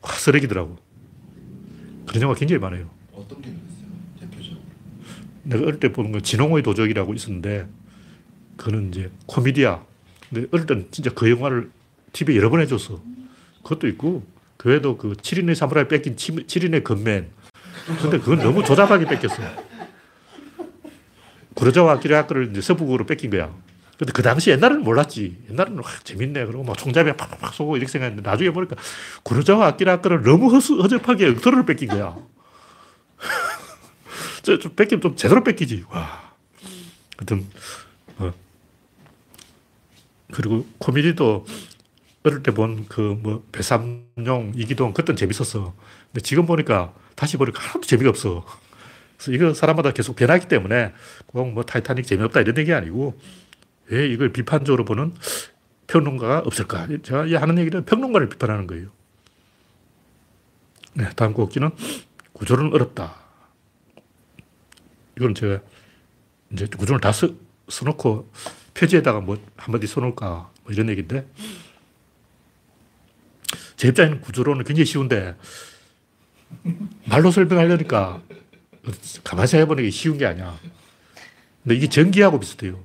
[0.00, 0.78] 와, 쓰레기더라고.
[2.06, 2.88] 그런 영화 굉장히 많아요.
[3.12, 3.90] 어떤 게 그랬어요?
[4.20, 4.60] 대표적으로
[5.42, 7.66] 내가 어릴 때 보는 건 진홍의 도적이라고 있었는데
[8.56, 9.84] 그거는 이제 코미디야.
[10.30, 11.70] 근데 어릴 때는 진짜 그 영화를
[12.12, 13.02] TV에 여러 번 해줬어.
[13.62, 14.24] 그것도 있고
[14.56, 17.30] 그 외에도 그 7인의 사무라이 뺏긴 7인의 건맨.
[18.00, 19.42] 근데 그건 너무 조잡하게 뺏겼어.
[21.54, 23.52] 구로자와 아키라크를 이제 서북으로 뺏긴 거야.
[23.98, 25.36] 근데 그 당시 옛날에는 몰랐지.
[25.50, 26.46] 옛날에는 와, 재밌네.
[26.46, 28.76] 그러고 막 총잡이에 팍팍 쏘고 이렇게 생각했는데 나중에 보니까
[29.22, 32.16] 구로자와 아키라 거를 너무 허수, 허접하게 억수로 베낀 거야.
[34.42, 35.84] 저, 좀 베끼면 좀 제대로 베끼지.
[35.90, 36.34] 와.
[37.18, 37.46] 하여튼,
[38.18, 38.32] 어.
[40.32, 41.46] 그리고 코미디도
[42.24, 45.74] 어릴 때 본 그 뭐 배삼룡, 이기동, 그땐 재밌었어.
[46.12, 48.44] 근데 지금 보니까, 다시 보니까 하나도 재미가 없어.
[49.16, 50.92] 그래서 이거 사람마다 계속 변하기 때문에
[51.26, 53.18] 꼭 뭐 타이타닉 재미없다 이런 얘기 아니고,
[53.86, 55.14] 왜 이걸 비판적으로 보는
[55.88, 56.88] 평론가가 없을까?
[57.02, 58.88] 제가 하는 얘기는 평론가를 비판하는 거예요.
[60.94, 61.70] 네, 다음 곡지는
[62.32, 63.21] 구조는 어렵다.
[65.16, 65.60] 이건 제가
[66.52, 67.28] 이제 구조를 다 써,
[67.68, 68.30] 써놓고
[68.74, 71.26] 표지에다가 뭐 한마디 써놓을까 뭐 이런 얘기인데
[73.76, 75.34] 제 입장에는 구조론은 굉장히 쉬운데
[77.06, 78.22] 말로 설명하려니까
[79.24, 80.58] 가만히 생각해보는 게 쉬운 게 아니야.
[81.62, 82.84] 근데 이게 전기하고 비슷해요.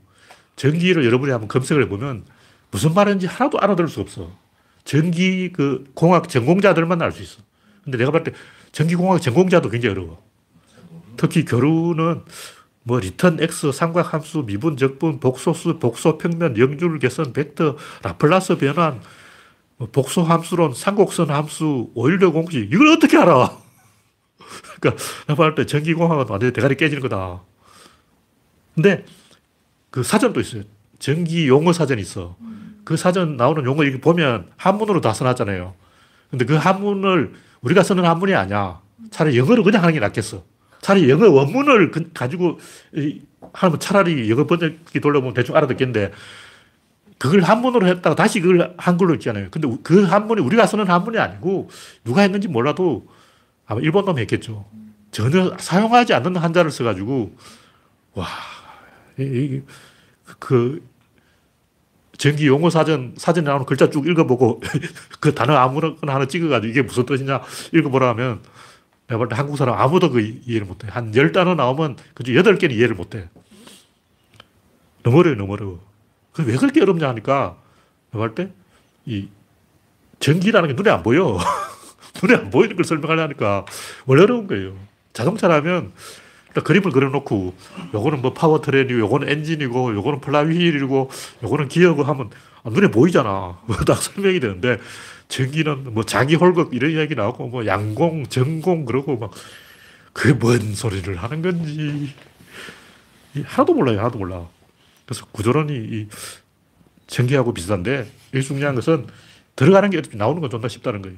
[0.56, 2.26] 전기를 여러분이 한번 검색을 해보면
[2.72, 4.36] 무슨 말인지 하나도 알아들을 수 없어.
[4.84, 7.42] 전기 그 공학 전공자들만 알 수 있어.
[7.84, 8.40] 근데 내가 봤을 때
[8.72, 10.27] 전기공학 전공자도 굉장히 어려워.
[11.18, 12.24] 특히 교류는
[12.84, 19.02] 뭐 리액턴스, 삼각함수, 미분, 적분, 복소수, 복소평면, 역률 개선, 벡터, 라플라스 변환,
[19.76, 23.58] 뭐 복소 함수론, 쌍곡선 함수, 오일러 공식 이걸 어떻게 알아?
[24.80, 27.42] 그러니까 내가 봤을 때 전기공학은 완전히 대가리 깨지는 거다.
[28.74, 29.06] 근데
[29.90, 30.64] 그 사전도 있어요.
[31.00, 32.38] 전기 용어 사전이 있어.
[32.84, 35.74] 그 사전 나오는 용어 이렇게 보면 한문으로 다 써놨잖아요.
[36.30, 38.80] 근데 그 한문을 우리가 쓰는 한문이 아니야.
[39.12, 40.44] 차라리 영어로 그냥 하는 게 낫겠어.
[40.82, 42.60] 차라리 영어 원문을 그, 가지고
[43.54, 46.12] 하면 차라리 영어 번역기 돌려보면 대충 알아듣겠는데
[47.18, 49.48] 그걸 한문으로 했다가 다시 그걸 한글로 읽잖아요.
[49.50, 51.70] 근데 그 한문이 우리가 쓰는 한문이 아니고
[52.04, 53.08] 누가 했는지 몰라도
[53.66, 54.66] 아마 일본 놈이 했겠죠.
[55.12, 57.36] 전혀 사용하지 않는 한자를 써가지고
[58.14, 58.28] 와,
[59.18, 59.62] 이,
[60.40, 60.84] 그
[62.18, 64.62] 전기 용어 사전, 사전에 나오는 글자 쭉 읽어보고
[65.20, 67.42] 그 단어 아무거나 하나 찍어가지고 이게 무슨 뜻이냐
[67.74, 68.42] 읽어보라 하면
[69.08, 70.88] 내가 볼 때 한국 사람 아무도 그 이해를 못해.
[70.90, 73.30] 한 열 단어 나오면 그중 여덟 개는 이해를 못해.
[75.04, 75.80] 너무 어려워, 너무 어려워.
[76.40, 77.58] 왜 그렇게 어렵냐 하니까
[78.12, 78.50] 내가 볼 때
[79.06, 79.30] 이
[80.20, 81.38] 전기라는 게 눈에 안 보여.
[82.22, 83.66] 눈에 안 보이는 걸 설명하려니까
[84.06, 84.76] 원래 어려운 거예요.
[85.14, 85.94] 자동차라면
[86.64, 87.54] 그림을 그려놓고
[87.94, 91.10] 요거는 뭐 파워트레인이고 요거는 엔진이고 요거는 플라휠이고
[91.44, 92.30] 요거는 기어고 하면
[92.66, 93.60] 눈에 보이잖아.
[93.86, 94.78] 딱 설명이 되는데
[95.28, 99.32] 전기는 뭐 자기 홀극 이런 이야기 나오고 뭐 양공, 전공 그러고 막
[100.14, 102.14] 그게 뭔 소리를 하는 건지
[103.44, 104.00] 하나도 몰라요.
[104.00, 104.48] 하나도 몰라.
[105.06, 106.08] 그래서 구조론이 이
[107.08, 109.08] 전기하고 비슷한데 여기 중요한 것은
[109.56, 111.18] 들어가는 게 나오는 건 존나 쉽다는 거예요.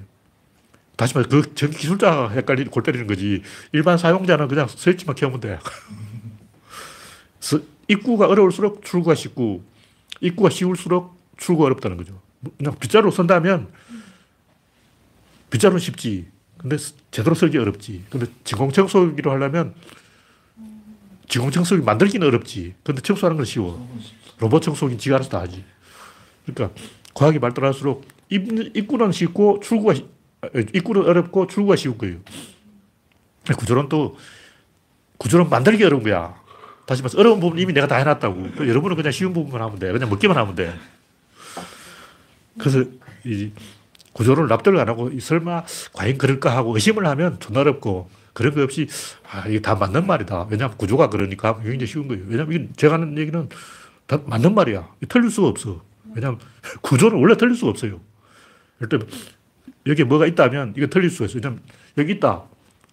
[0.96, 3.42] 다시 말해, 그 전기 기술자가 헷갈리, 골 때리는 거지.
[3.72, 5.60] 일반 사용자는 그냥 스위치만 켜면 돼.
[7.88, 9.64] 입구가 어려울수록 출구가 쉽고,
[10.20, 12.22] 입구가 쉬울수록 출구가 어렵다는 거죠.
[12.58, 13.70] 그냥 빗자루 선다면,
[15.50, 16.28] 빗자루는 쉽지.
[16.58, 16.78] 근데
[17.12, 18.06] 제대로 설기 어렵지.
[18.10, 19.74] 근데 진공청소기로 하려면,
[21.28, 22.76] 진공청소기 만들기는 어렵지.
[22.84, 23.88] 근데 청소하는 건 쉬워.
[24.40, 25.64] 로봇 청소기 지가 알아서 다 하지.
[26.46, 26.78] 그러니까,
[27.14, 29.94] 과학이 발달할수록 입구는 쉽고 출구가
[30.74, 32.18] 입구는 어렵고 출구가 쉬운 거예요.
[33.58, 34.18] 구조론 또
[35.18, 36.40] 구조론 만들기 어려운 거야.
[36.86, 38.68] 다시 말해서 어려운 부분 이미 내가 다 해놨다고.
[38.68, 39.92] 여러분은 그냥 쉬운 부분만 하면 돼.
[39.92, 40.74] 그냥 먹기만 하면 돼.
[42.58, 42.84] 그래서
[43.26, 43.52] 이
[44.20, 48.86] 구조를 납득을 안 하고 설마 과연 그럴까 하고 의심을 하면 존나 어렵고 그런 거 없이
[49.32, 50.48] 아, 이게 다 맞는 말이다.
[50.50, 52.26] 왜냐하면 구조가 그러니까 굉장히 쉬운 거예요.
[52.28, 53.48] 왜냐하면 제가 하는 얘기는
[54.08, 54.90] 다 맞는 말이야.
[55.08, 55.82] 틀릴 수가 없어.
[56.14, 56.38] 왜냐하면
[56.82, 58.02] 구조는 원래 틀릴 수가 없어요.
[58.82, 59.08] 예를
[59.86, 61.40] 여기에 뭐가 있다면 이거 틀릴 수가 있어요.
[61.42, 61.62] 왜냐면
[61.98, 62.44] 여기 있다.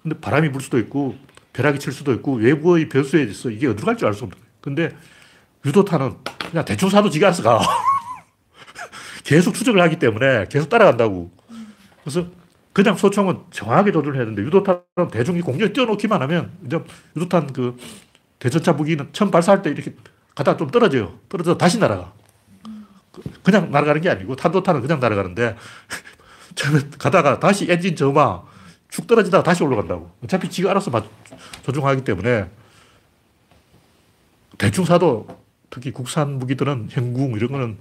[0.05, 1.17] 근데 바람이 불 수도 있고
[1.55, 4.47] 벼락이 칠 수도 있고 외부의 변수에 있어 이게 어디로 갈지 알 수 없는 거예요.
[4.61, 4.97] 근데
[5.65, 6.15] 유도탄은
[6.51, 7.59] 그냥 대충 사도 지가 알아서 가.
[9.27, 11.33] 계속 추적을 하기 때문에 계속 따라간다고.
[12.03, 12.27] 그래서
[12.73, 16.79] 그냥 소총은 정확하게 조절해야 되는데 유도탄은 대중이 공중에 띄워놓기만 하면 이제
[17.17, 17.77] 유도탄 그
[18.39, 19.97] 대전차 무기는 처음 발사할 때 이렇게
[20.37, 21.19] 가다가 좀 떨어져요.
[21.29, 22.13] 떨어져 다시 날아가.
[23.43, 25.57] 그냥 날아가는 게 아니고 탄도탄은 그냥 날아가는데
[26.55, 28.45] 저는 가다가 다시 엔진 점화
[28.89, 30.13] 축 떨어지다가 다시 올라간다고.
[30.23, 30.93] 어차피 지가 알아서
[31.65, 32.49] 조종하기 때문에
[34.57, 35.27] 대충 사도
[35.69, 37.79] 특히 국산 무기들은 형궁 이런 거는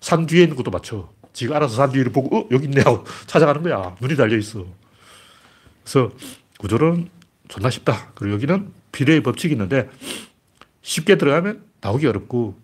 [0.00, 1.08] 산 뒤에 있는 것도 맞춰.
[1.32, 3.96] 지가 알아서 산 뒤를 보고 어 여기 있네 하고 찾아가는 거야.
[4.00, 4.66] 눈이 달려 있어.
[5.82, 6.10] 그래서
[6.58, 7.08] 구조는
[7.48, 8.12] 존나 쉽다.
[8.14, 9.88] 그리고 여기는 비례의 법칙이 있는데
[10.82, 12.58] 쉽게 들어가면 나오기 어렵고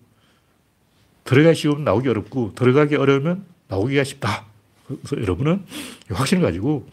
[1.25, 4.45] 들어가기 쉬우면 나오기 어렵고 들어가기 어려우면 나오기가 쉽다.
[4.87, 5.65] 그래서 여러분은
[6.11, 6.89] 확신을 가지고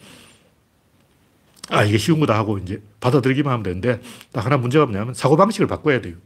[1.68, 4.00] 아, 이게 쉬운 거다 하고 이제 받아들이기만 하면 되는데
[4.32, 6.16] 딱 하나 문제가 뭐냐면 사고방식을 바꿔야 돼요.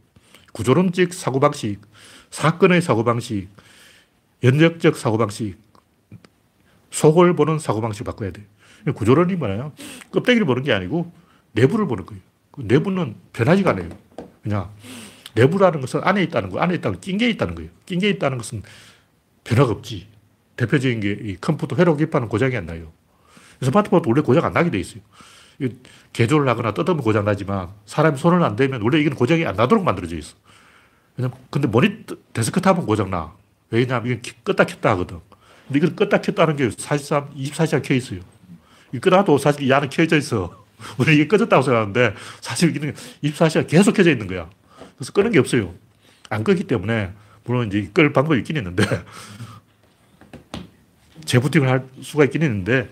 [0.53, 1.81] 구조론적 사고방식,
[2.31, 3.49] 사건의 사고방식,
[4.43, 5.57] 연역적 사고방식,
[6.91, 8.45] 속을 보는 사고방식을 바꿔야 돼요.
[8.95, 9.73] 구조론이 뭐냐면
[10.11, 11.11] 껍데기를 보는 게 아니고
[11.53, 12.21] 내부를 보는 거예요.
[12.51, 13.89] 그 내부는 변하지가 않아요.
[14.43, 14.69] 그냥
[15.35, 17.69] 내부라는 것은 안에 있다는 거, 안에 있다는 낀 게 있다는 거예요.
[17.85, 18.63] 낀 게 있다는 것은
[19.43, 20.07] 변화가 없지.
[20.55, 22.91] 대표적인 게 이 컴퓨터 회로 기판은 고장이 안 나요.
[23.61, 25.01] 스마트폰도 원래 고장 안 나게 돼 있어요.
[26.13, 30.15] 개조를 하거나 뜯으면 고장 나지만 사람이 손을 안 대면 원래 이건 고장이 안 나도록 만들어져
[30.17, 30.35] 있어.
[31.17, 33.33] 왜냐면 근데 모니터 데스크탑은 고장 나.
[33.69, 35.19] 왜냐하면 이건 껐다 켰다 하거든.
[35.67, 38.21] 근데 이걸 껐다 켰다는 게 사실상 24시간 켜 있어요.
[38.93, 40.65] 이 끄라도 사실 이 안에 켜져 있어.
[40.97, 44.49] 우리 이게 꺼졌다고 생각하는데 사실 이게 24시간 계속 켜져 있는 거야.
[44.95, 45.73] 그래서 끄는 게 없어요.
[46.29, 47.11] 안 끄기 때문에
[47.45, 48.83] 물론 이제 끌 방법이 있긴 있는데
[51.25, 52.89] 재부팅을 할 수가 있긴 있는데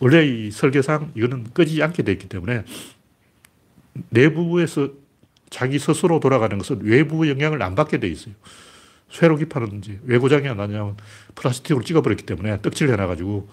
[0.00, 2.64] 원래 이 설계상 이거는 끄지 않게 되어 있기 때문에
[4.10, 4.88] 내부에서
[5.50, 8.34] 자기 스스로 돌아가는 것은 외부 영향을 안 받게 돼 있어요.
[9.14, 9.38] 쇠로
[9.78, 10.96] 이제 왜 고장이 안 나냐면
[11.36, 13.48] 플라스틱으로 찍어버렸기 때문에 떡칠을 해놔가지고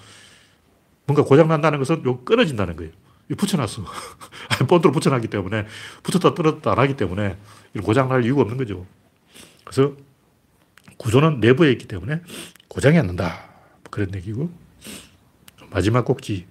[1.06, 2.91] 뭔가 고장 난다는 것은 요 끊어진다는 거예요.
[3.30, 3.86] 이 붙여놨어.
[4.67, 5.67] 본드로 붙여놨기 때문에
[6.02, 7.38] 붙었다 떨어졌다 안 하기 때문에
[7.84, 8.88] 고장 날 이유가 없는 거죠.
[9.63, 9.95] 그래서
[10.97, 12.21] 구조는 내부에 있기 때문에
[12.67, 13.50] 고장이 안 난다.
[13.91, 14.52] 그런 얘기고.
[15.69, 16.47] 마지막 꼭지.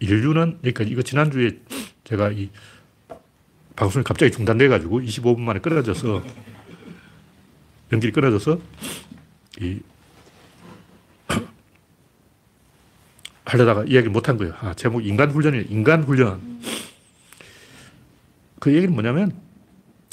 [0.00, 1.58] 인류는, 그러니까 이거 지난주에
[2.04, 2.50] 제가 이
[3.74, 6.22] 방송이 갑자기 중단돼가지고 25분 만에 끊어져서
[7.92, 8.60] 연결이 끊어져서
[9.60, 9.80] 이
[13.44, 14.54] 하려다가 이야기를 못한 거예요.
[14.60, 15.64] 아, 제목 인간 훈련이에요.
[15.68, 16.60] 인간 훈련.
[18.60, 19.32] 그 얘기는 뭐냐면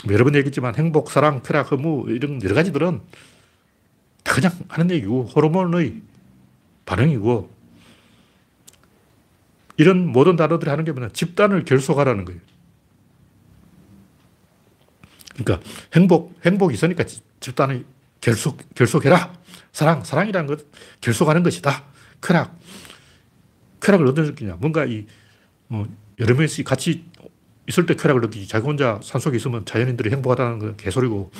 [0.10, 3.02] 여러 번 얘기했지만 행복, 사랑, 쾌락, 허무 이런 여러 가지들은
[4.24, 6.02] 다 그냥 하는 얘기고 호르몬의
[6.86, 7.54] 반응이고
[9.78, 12.40] 이런 모든 단어들이 하는 게 뭐냐 집단을 결속하라는 거예요.
[15.38, 17.04] 그러니까 행복, 행복이 있으니까
[17.40, 17.86] 집단을
[18.22, 19.34] 결속, 결속해라.
[19.72, 20.66] 사랑, 사랑이라는 것
[21.02, 21.84] 결속하는 것이다.
[22.22, 22.58] 쾌락,
[23.82, 24.56] 쾌락을 어디서 느끼냐.
[24.60, 25.06] 뭔가 이,
[25.70, 25.86] 어,
[26.20, 27.06] 여러 명이 같이
[27.68, 28.48] 있을 때 쾌락을 느끼지.
[28.48, 31.32] 자기 혼자 산속에 있으면 자연인들이 행복하다는 건 개소리고.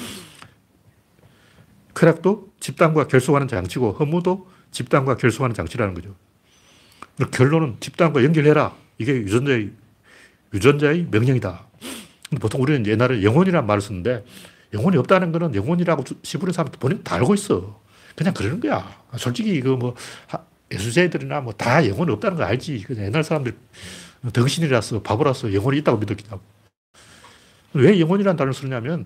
[1.96, 6.14] 쾌락도 집단과 결속하는 장치고, 허무도 집단과 결속하는 장치라는 거죠.
[7.32, 8.76] 결론은 집단과 연결해라.
[8.98, 9.72] 이게 유전자의,
[10.54, 11.66] 유전자의 명령이다.
[12.42, 14.26] 보통 우리는 옛날에 영혼이라는 말을 쓰는데,
[14.74, 17.80] 영혼이 없다는 거는 영혼이라고 시부는 사람들 본인 다 알고 있어.
[18.16, 18.96] 그냥 그러는 거야.
[19.18, 19.96] 솔직히 이거 뭐,
[20.72, 22.84] 예수자들이나 뭐 다 영혼이 없다는 거 알지.
[22.88, 23.56] 그냥 옛날 사람들
[24.34, 26.42] 덩신이라서 바보라서 영혼이 있다고 믿었겠다고.
[27.74, 29.06] 왜 영혼이라는 단어를 쓰냐면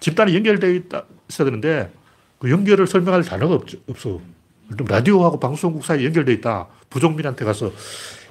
[0.00, 1.92] 집단이 연결되어 있다, 있어야 되는데
[2.38, 4.20] 그 연결을 설명할 단어가 없, 없어.
[4.68, 6.66] 라디오하고 방송국 사이에 연결되어 있다.
[6.90, 7.72] 부종민한테 가서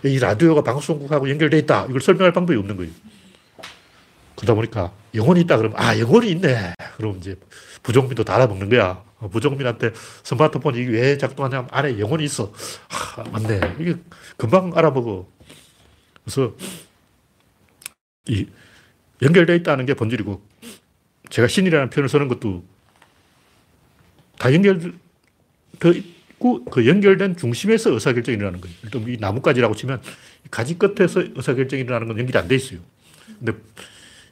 [0.03, 1.85] 이 라디오가 방송국하고 연결되어 있다.
[1.89, 2.91] 이걸 설명할 방법이 없는 거예요.
[4.41, 6.73] 그러다 보니까 영혼이 있다 그러면 아, 영혼이 있네.
[6.97, 7.35] 그럼 이제
[7.83, 9.03] 부종민도 다 알아먹는 거야.
[9.19, 9.91] 어, 부정민한테
[10.23, 12.51] 스마트폰이 왜 작동하냐면 안에 영혼이 있어.
[12.89, 13.75] 아, 맞네.
[13.79, 13.95] 이게
[14.37, 15.31] 금방 알아보고.
[16.23, 16.55] 그래서
[18.27, 18.47] 이
[19.21, 20.41] 연결되어 있다는 게 본질이고
[21.29, 22.63] 제가 신이라는 표현을 쓰는 것도
[24.39, 24.91] 다 연결되어
[25.93, 28.75] 있고 그 연결된 중심에서 의사결정이 일어나는 거예요.
[28.83, 30.01] 일단 이 나뭇가지라고 치면
[30.49, 32.79] 가지 끝에서 의사결정이 일어나는 건 연결이 안 돼 있어요.
[33.37, 33.53] 근데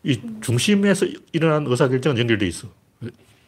[0.03, 2.67] 이 중심에서 일어나는 의사결정은 연결돼 있어.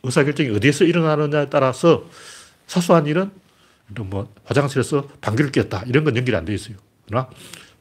[0.04, 2.10] 의사결정이 어디에서 일어나느냐에 따라서
[2.68, 3.32] 사소한 일은
[3.96, 5.84] 뭐 화장실에서 방귀를 뀌었다.
[5.88, 6.78] 이런 건 연결이 안 돼 있어요.
[7.06, 7.30] 그러나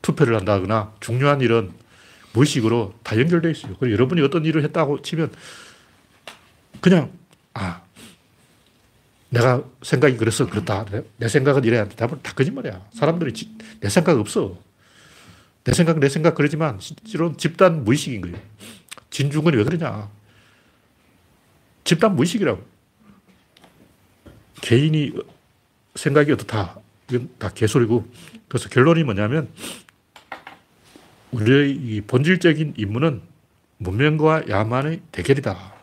[0.03, 1.71] 투표를 한다거나 중요한 일은
[2.33, 3.77] 무의식으로 다 연결되어 있어요.
[3.79, 5.33] 그리고 여러분이 어떤 일을 했다고 치면
[6.81, 7.11] 그냥,
[7.55, 7.83] 아,
[9.29, 10.87] 내가 생각이 그래서 그렇다.
[11.17, 11.95] 내 생각은 이래야 돼.
[11.95, 12.87] 다 거짓말이야.
[12.93, 14.57] 사람들이 지, 내 생각 없어.
[15.65, 18.39] 내 생각, 내 생각 그러지만 실제로는 집단 무의식인 거예요.
[19.11, 20.11] 진중권이 왜 그러냐.
[21.85, 22.65] 집단 무의식이라고.
[24.63, 25.13] 개인이
[25.95, 26.79] 생각이 어떻다.
[27.11, 28.07] 이건 다 개소리고.
[28.49, 29.49] 그래서 결론이 뭐냐면,
[31.33, 33.23] 우리의 이 본질적인 임무는
[33.79, 35.75] 문명과 야만의 대결이다.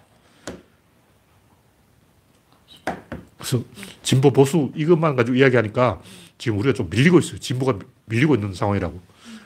[3.37, 3.63] 그래서
[4.03, 6.01] 진보 보수 이것만 가지고 이야기하니까
[6.37, 7.39] 지금 우리가 좀 밀리고 있어요.
[7.39, 9.01] 진보가 밀리고 있는 상황이라고.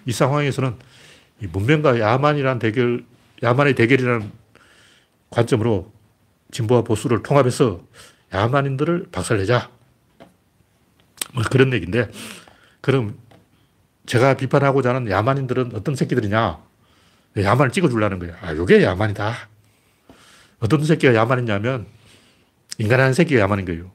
[0.05, 0.75] 이 상황에서는
[1.41, 3.05] 이 문명과 야만이라는 대결,
[3.41, 4.31] 야만의 대결이라는
[5.29, 5.91] 관점으로
[6.51, 7.81] 진보와 보수를 통합해서
[8.33, 9.69] 야만인들을 박살내자.
[11.33, 12.09] 뭐 그런 얘기인데,
[12.81, 13.17] 그럼
[14.05, 16.59] 제가 비판하고자 하는 야만인들은 어떤 새끼들이냐?
[17.37, 18.37] 야만을 찍어주려는 거야.
[18.41, 19.33] 아, 요게 야만이다.
[20.59, 21.87] 어떤 새끼가 야만이냐면,
[22.77, 23.91] 인간하는 새끼가 야만인 거예요.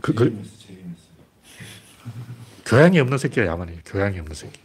[0.00, 0.44] 그, 그,
[2.66, 3.80] 교양이 없는 새끼가 야만이에요.
[3.86, 4.60] 교양이 없는 새끼.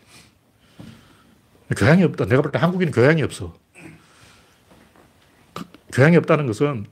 [1.78, 2.26] 교양이 없다.
[2.26, 3.56] 내가 볼 때 한국인은 교양이 없어.
[5.93, 6.86] 교양이 없다는 것은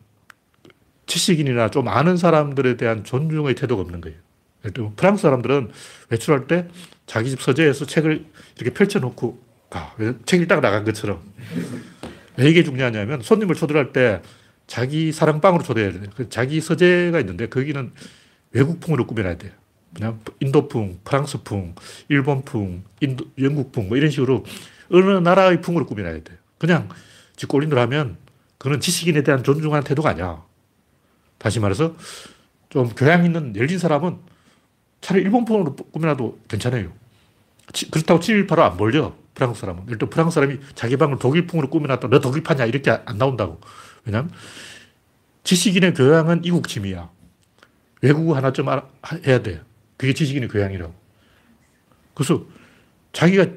[1.08, 4.18] 지식인이나 좀 아는 사람들에 대한 존중의 태도가 없는 거예요.
[4.96, 5.72] 프랑스 사람들은
[6.10, 6.68] 외출할 때
[7.08, 8.26] 자기 집 서재에서 책을
[8.58, 9.96] 이렇게 펼쳐놓고 가.
[10.26, 11.22] 책 읽다가 나간 것처럼.
[12.38, 14.22] 왜 이게 중요하냐면 손님을 초대할 때
[14.68, 16.04] 자기 사랑방으로 초대해야 돼요.
[16.16, 17.92] 그 자기 서재가 있는데 거기는
[18.52, 19.52] 외국풍으로 꾸며놔야 돼요.
[19.94, 21.76] 그냥 인도풍, 프랑스풍,
[22.10, 24.46] 일본풍, 인도, 영국풍 뭐 이런 식으로
[24.92, 26.38] 어느 나라의 풍으로 꾸며놔야 돼요.
[26.58, 26.90] 그냥
[27.36, 28.18] 집 꼴린들 하면
[28.58, 30.44] 그건 지식인에 대한 존중하는 태도가 아니야.
[31.38, 31.96] 다시 말해서
[32.70, 34.18] 좀 교양 있는 열린 사람은
[35.02, 36.92] 차라리 일본풍으로 꾸며놔도 괜찮아요.
[37.92, 39.16] 그렇다고 718로 안 몰려.
[39.34, 39.86] 프랑스 사람은.
[39.88, 42.10] 일단 프랑스 사람이 자기 방을 독일풍으로 꾸며놨다.
[42.10, 42.66] 너 독일파냐?
[42.66, 43.62] 이렇게 안 나온다고.
[44.04, 44.32] 왜냐면
[45.46, 47.10] 지식인의 교양은 이국침이야.
[48.02, 48.68] 외국어 하나 좀
[49.26, 49.62] 해야 돼.
[50.00, 50.94] 그게 지식인의 교양이라고.
[52.14, 52.46] 그래서
[53.12, 53.48] 자기가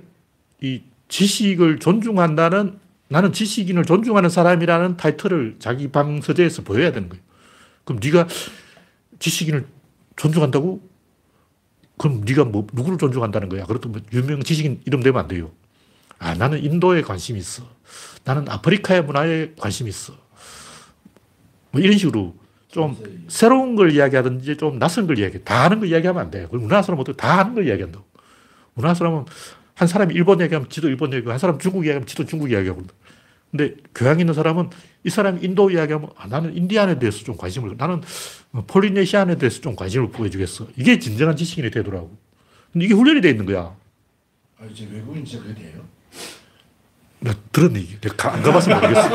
[0.60, 7.22] 이 지식을 존중한다는 나는 지식인을 존중하는 사람이라는 타이틀을 자기 방 서재에서 보여야 되는 거예요.
[7.84, 8.26] 그럼 네가
[9.20, 9.66] 지식인을
[10.16, 10.82] 존중한다고?
[11.96, 13.64] 그럼 네가 뭐 누구를 존중한다는 거야?
[13.64, 15.52] 그렇다면 뭐 유명 지식인 이름 되면 안 돼요.
[16.18, 17.62] 아, 나는 인도에 관심이 있어.
[18.24, 20.14] 나는 아프리카의 문화에 관심이 있어.
[21.70, 22.34] 뭐 이런 식으로
[22.72, 22.96] 좀
[23.28, 25.44] 새로운 걸 이야기하든지 좀 낯선 걸 이야기해.
[25.44, 26.48] 다 아는 걸 이야기하면 안 돼.
[26.50, 28.04] 우리나라 사람은 다 아는 걸 이야기한다고.
[28.74, 29.26] 우리나라 사람은
[29.74, 32.82] 한 사람이 일본 얘기하면 지도 일본 얘기하고 한 사람 중국 이야기하면 지도 중국 이야기하고.
[33.50, 34.70] 근데 교양 있는 사람은
[35.04, 38.00] 이 사람이 인도 이야기하면 아, 나는 인디안에 대해서 좀 관심을, 나는
[38.66, 40.68] 폴리네시안에 대해서 좀 관심을 보여주겠어.
[40.76, 42.16] 이게 진정한 지식인의 태도라고.
[42.72, 43.74] 근데 이게 훈련이 돼 있는 거야.
[44.58, 45.84] 아, 이제 외국인 진짜 그게 돼요?
[47.20, 47.34] 나
[47.76, 48.00] 얘기.
[48.00, 49.10] 내가 안 가봐서 모르겠어.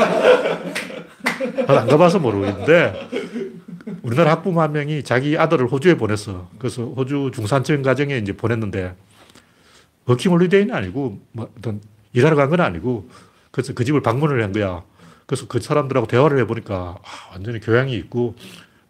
[1.66, 3.08] 안 가봐서 모르겠는데,
[4.02, 6.48] 우리나라 학부모 한 명이 자기 아들을 호주에 보냈어.
[6.58, 8.94] 그래서 호주 중산층 가정에 이제 보냈는데,
[10.06, 11.80] 워킹 홀리데이는 아니고, 뭐 어떤
[12.12, 13.08] 일하러 간 건 아니고,
[13.50, 14.82] 그래서 그 집을 방문을 한 거야.
[15.26, 18.34] 그래서 그 사람들하고 대화를 해보니까, 아, 완전히 교양이 있고,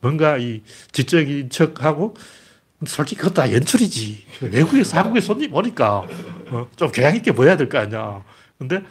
[0.01, 2.15] 뭔가 이 지적인 척하고,
[2.87, 4.25] 솔직히 그것도 다 연출이지.
[4.43, 6.05] 외국에서 한국에 손님 오니까,
[6.51, 8.23] 어, 좀 교양 있게 보여야 될 거 아니야.
[8.57, 8.83] 근데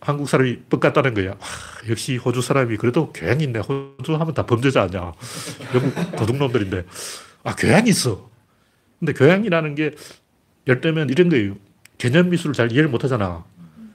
[0.00, 1.32] 한국 사람이 뻑 갔다는 거야.
[1.32, 3.60] 아, 역시 호주 사람이 그래도 교양이 있네.
[3.60, 5.12] 호주 하면 다 범죄자 아니야.
[5.74, 6.84] 영국 도둑놈들인데.
[7.44, 8.28] 아, 교양이 있어.
[8.98, 9.92] 근데 교양이라는 게
[10.66, 11.56] 열대면 이런 거예요.
[11.98, 13.44] 개념 미술을 잘 이해를 못 하잖아.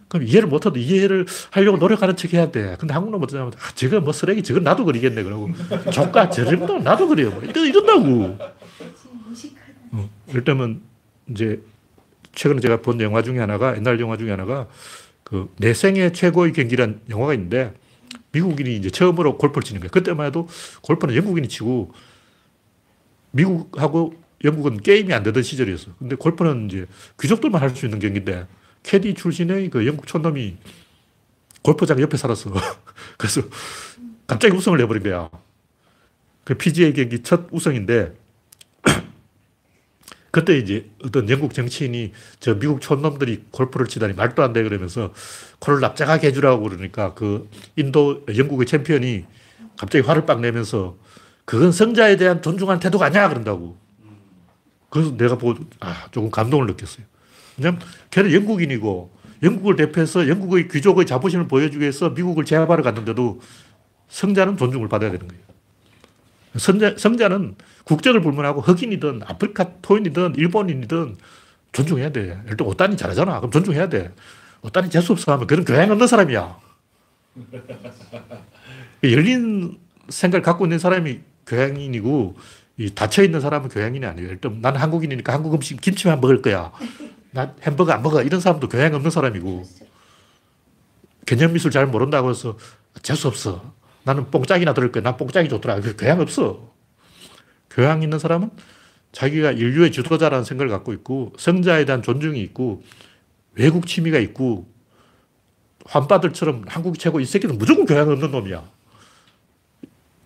[0.09, 2.75] 그럼 이해를 못 해도 이해를 하려고 노력하는 척 해야 돼.
[2.79, 5.23] 근데 한국은 못하면, 아, 저거 뭐 쓰레기, 저건 나도 그리겠네.
[5.23, 5.49] 그러고,
[5.91, 7.31] 조카, 저런 나도 그려요.
[7.31, 8.37] 뭐 이런, 이런다고.
[9.91, 10.81] 어, 이때면
[11.29, 11.61] 이제
[12.35, 14.67] 최근에 제가 본 영화 중에 하나가 옛날 영화 중에 하나가
[15.23, 17.73] 그 내 생애 최고의 경기란 영화가 있는데
[18.31, 19.91] 미국인이 이제 처음으로 골프를 치는 거예요.
[19.91, 20.47] 그때만 해도
[20.81, 21.93] 골프는 영국인이 치고
[23.31, 25.91] 미국하고 영국은 게임이 안 되던 시절이었어.
[25.99, 26.85] 근데 골프는 이제
[27.19, 28.47] 귀족들만 할 수 있는 경기인데
[28.83, 30.57] 캐디 출신의 그 영국 촌놈이
[31.61, 32.51] 골프장 옆에 살았어.
[33.17, 33.41] 그래서
[34.27, 35.29] 갑자기 우승을 해버린 거야.
[36.43, 38.13] 그 PGA 경기 첫 우승인데
[40.33, 45.13] 그때 이제 어떤 영국 정치인이 저 미국 촌놈들이 골프를 치다니 말도 안 돼 그러면서
[45.59, 49.25] 코를 납작하게 해주라고 그러니까 그 인도 영국의 챔피언이
[49.77, 50.97] 갑자기 화를 빡 내면서
[51.45, 53.77] 그건 성자에 대한 존중한 태도가 아니야 그런다고.
[54.89, 57.05] 그래서 내가 보고 아 조금 감동을 느꼈어요.
[57.59, 57.79] 왜냐면
[58.09, 59.11] 걔는 영국인이고
[59.43, 63.39] 영국을 대표해서 영국의 귀족의 자부심을 보여주기 위해서 미국을 제압하러 갔는데도
[64.09, 65.43] 성자는 존중을 받아야 되는 거예요.
[66.57, 71.17] 성자, 성자는 국적을 불문하고 흑인이든 아프리카 토인이든 일본인이든
[71.73, 72.39] 존중해야 돼.
[72.47, 73.39] 일단 오단이 잘하잖아.
[73.39, 74.11] 그럼 존중해야 돼.
[74.61, 76.57] 오단이 재수없어 하면 그런 교양 없는 사람이야.
[79.03, 79.77] 열린
[80.09, 82.37] 생각을 갖고 있는 사람이 교양인이고
[82.77, 84.29] 이 닫혀 있는 사람은 교양인이 아니에요.
[84.29, 86.71] 일단 나는 한국인이니까 한국 음식 김치만 먹을 거야.
[87.31, 88.21] 나 햄버거 안 먹어.
[88.21, 89.63] 이런 사람도 교양 없는 사람이고
[91.25, 92.57] 개념 미술 잘 모른다고 해서
[93.01, 93.73] 재수 없어.
[94.03, 95.03] 나는 뽕짝이나 들을 거야.
[95.03, 95.81] 난 뽕짝이 좋더라.
[95.81, 96.72] 그 교양 없어.
[97.73, 98.51] 교양 있는 사람은
[99.11, 102.83] 자기가 인류의 지도자라는 생각을 갖고 있고 성자에 대한 존중이 있고
[103.53, 104.67] 외국 취미가 있고
[105.85, 108.63] 환빠들처럼 한국 최고 이 새끼는 무조건 교양 없는 놈이야.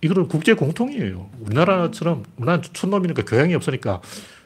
[0.02, 1.30] 이거는 국제 공통이에요.
[1.40, 4.02] 우리나라처럼 우리나라 촌놈이니까 교양이 없으니까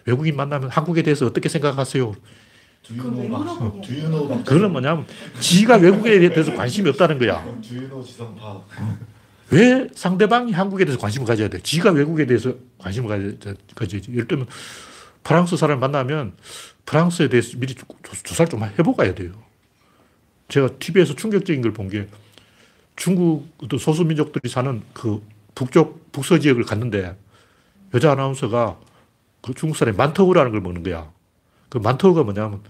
[0.06, 2.16] 외국인 만나면 한국에 대해서 어떻게 생각하세요?
[4.44, 5.06] 그거는 뭐냐면
[5.40, 7.46] 지가 외국에 대해서 관심이 없다는 거야.
[9.52, 11.60] 왜 상대방이 한국에 대해서 관심을 가져야 돼?
[11.62, 13.38] 지가 외국에 대해서 관심을
[13.76, 14.12] 가져야지.
[14.12, 14.48] 예를 들면
[15.24, 16.34] 프랑스 사람 만나면
[16.86, 17.76] 프랑스에 대해서 미리
[18.24, 19.32] 조사를 좀 해보고 야 돼요.
[20.48, 22.08] 제가 TV에서 충격적인 걸 본 게
[22.96, 23.48] 중국
[23.80, 25.22] 소수민족들이 사는 그
[25.56, 27.16] 북쪽, 북서 지역을 갔는데
[27.94, 28.80] 여자 아나운서가
[29.42, 31.12] 그 중국 사람이 만터우라는 걸 먹는 거야.
[31.70, 32.62] 그 만터우가 뭐냐면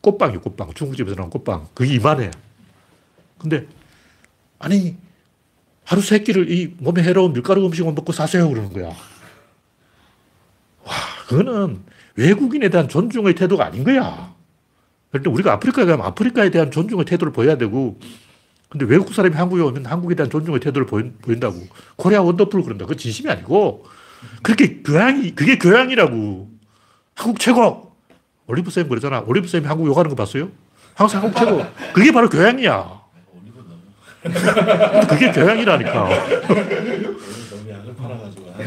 [0.00, 0.72] 꽃빵이요, 꽃빵.
[0.74, 1.68] 중국집에서 나온 꽃빵.
[1.74, 2.30] 그게 이만해.
[3.38, 3.66] 근데,
[4.58, 4.96] 아니,
[5.84, 8.48] 하루 세 끼를 이 몸에 해로운 밀가루 음식을 먹고 사세요.
[8.48, 8.88] 그러는 거야.
[10.84, 10.94] 와,
[11.28, 11.82] 그거는
[12.16, 14.34] 외국인에 대한 존중의 태도가 아닌 거야.
[15.12, 17.98] 일단 우리가 아프리카에 가면 아프리카에 대한 존중의 태도를 보여야 되고,
[18.68, 21.66] 근데 외국 사람이 한국에 오면 한국에 대한 존중의 태도를 보인, 다고
[21.96, 22.84] Korea wonderful 그런다.
[22.84, 23.86] 그건 진심이 아니고,
[24.42, 26.50] 그렇게 교양이, 그게 교양이라고.
[27.14, 27.94] 한국 최고!
[28.46, 29.20] 올리브쌤 그러잖아.
[29.20, 30.50] 올리브쌤이 한국 욕하는 거 봤어요?
[30.94, 31.64] 항상 한국 최고.
[31.92, 33.03] 그게 바로 교양이야.
[35.08, 35.92] 그게 교양이라니까.
[35.92, 38.54] 너무 약을 팔아가지고.
[38.54, 38.58] 아,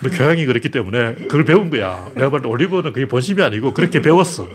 [0.00, 2.08] 뭐 교양이 그렇기 때문에 그걸 배운 거야.
[2.14, 4.48] 내가 볼때 올리브는 그게 본심이 아니고 그렇게 배웠어.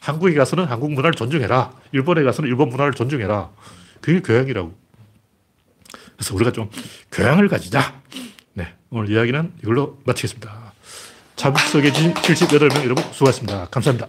[0.00, 1.72] 한국에 가서는 한국 문화를 존중해라.
[1.92, 3.50] 일본에 가서는 일본 문화를 존중해라.
[4.00, 4.74] 그게 교양이라고.
[6.16, 6.70] 그래서 우리가 좀
[7.12, 8.00] 교양을 가지자.
[8.54, 8.68] 네.
[8.90, 10.72] 오늘 이야기는 이걸로 마치겠습니다.
[11.36, 13.66] 참석해 주신 78명 여러분 수고하셨습니다.
[13.70, 14.08] 감사합니다.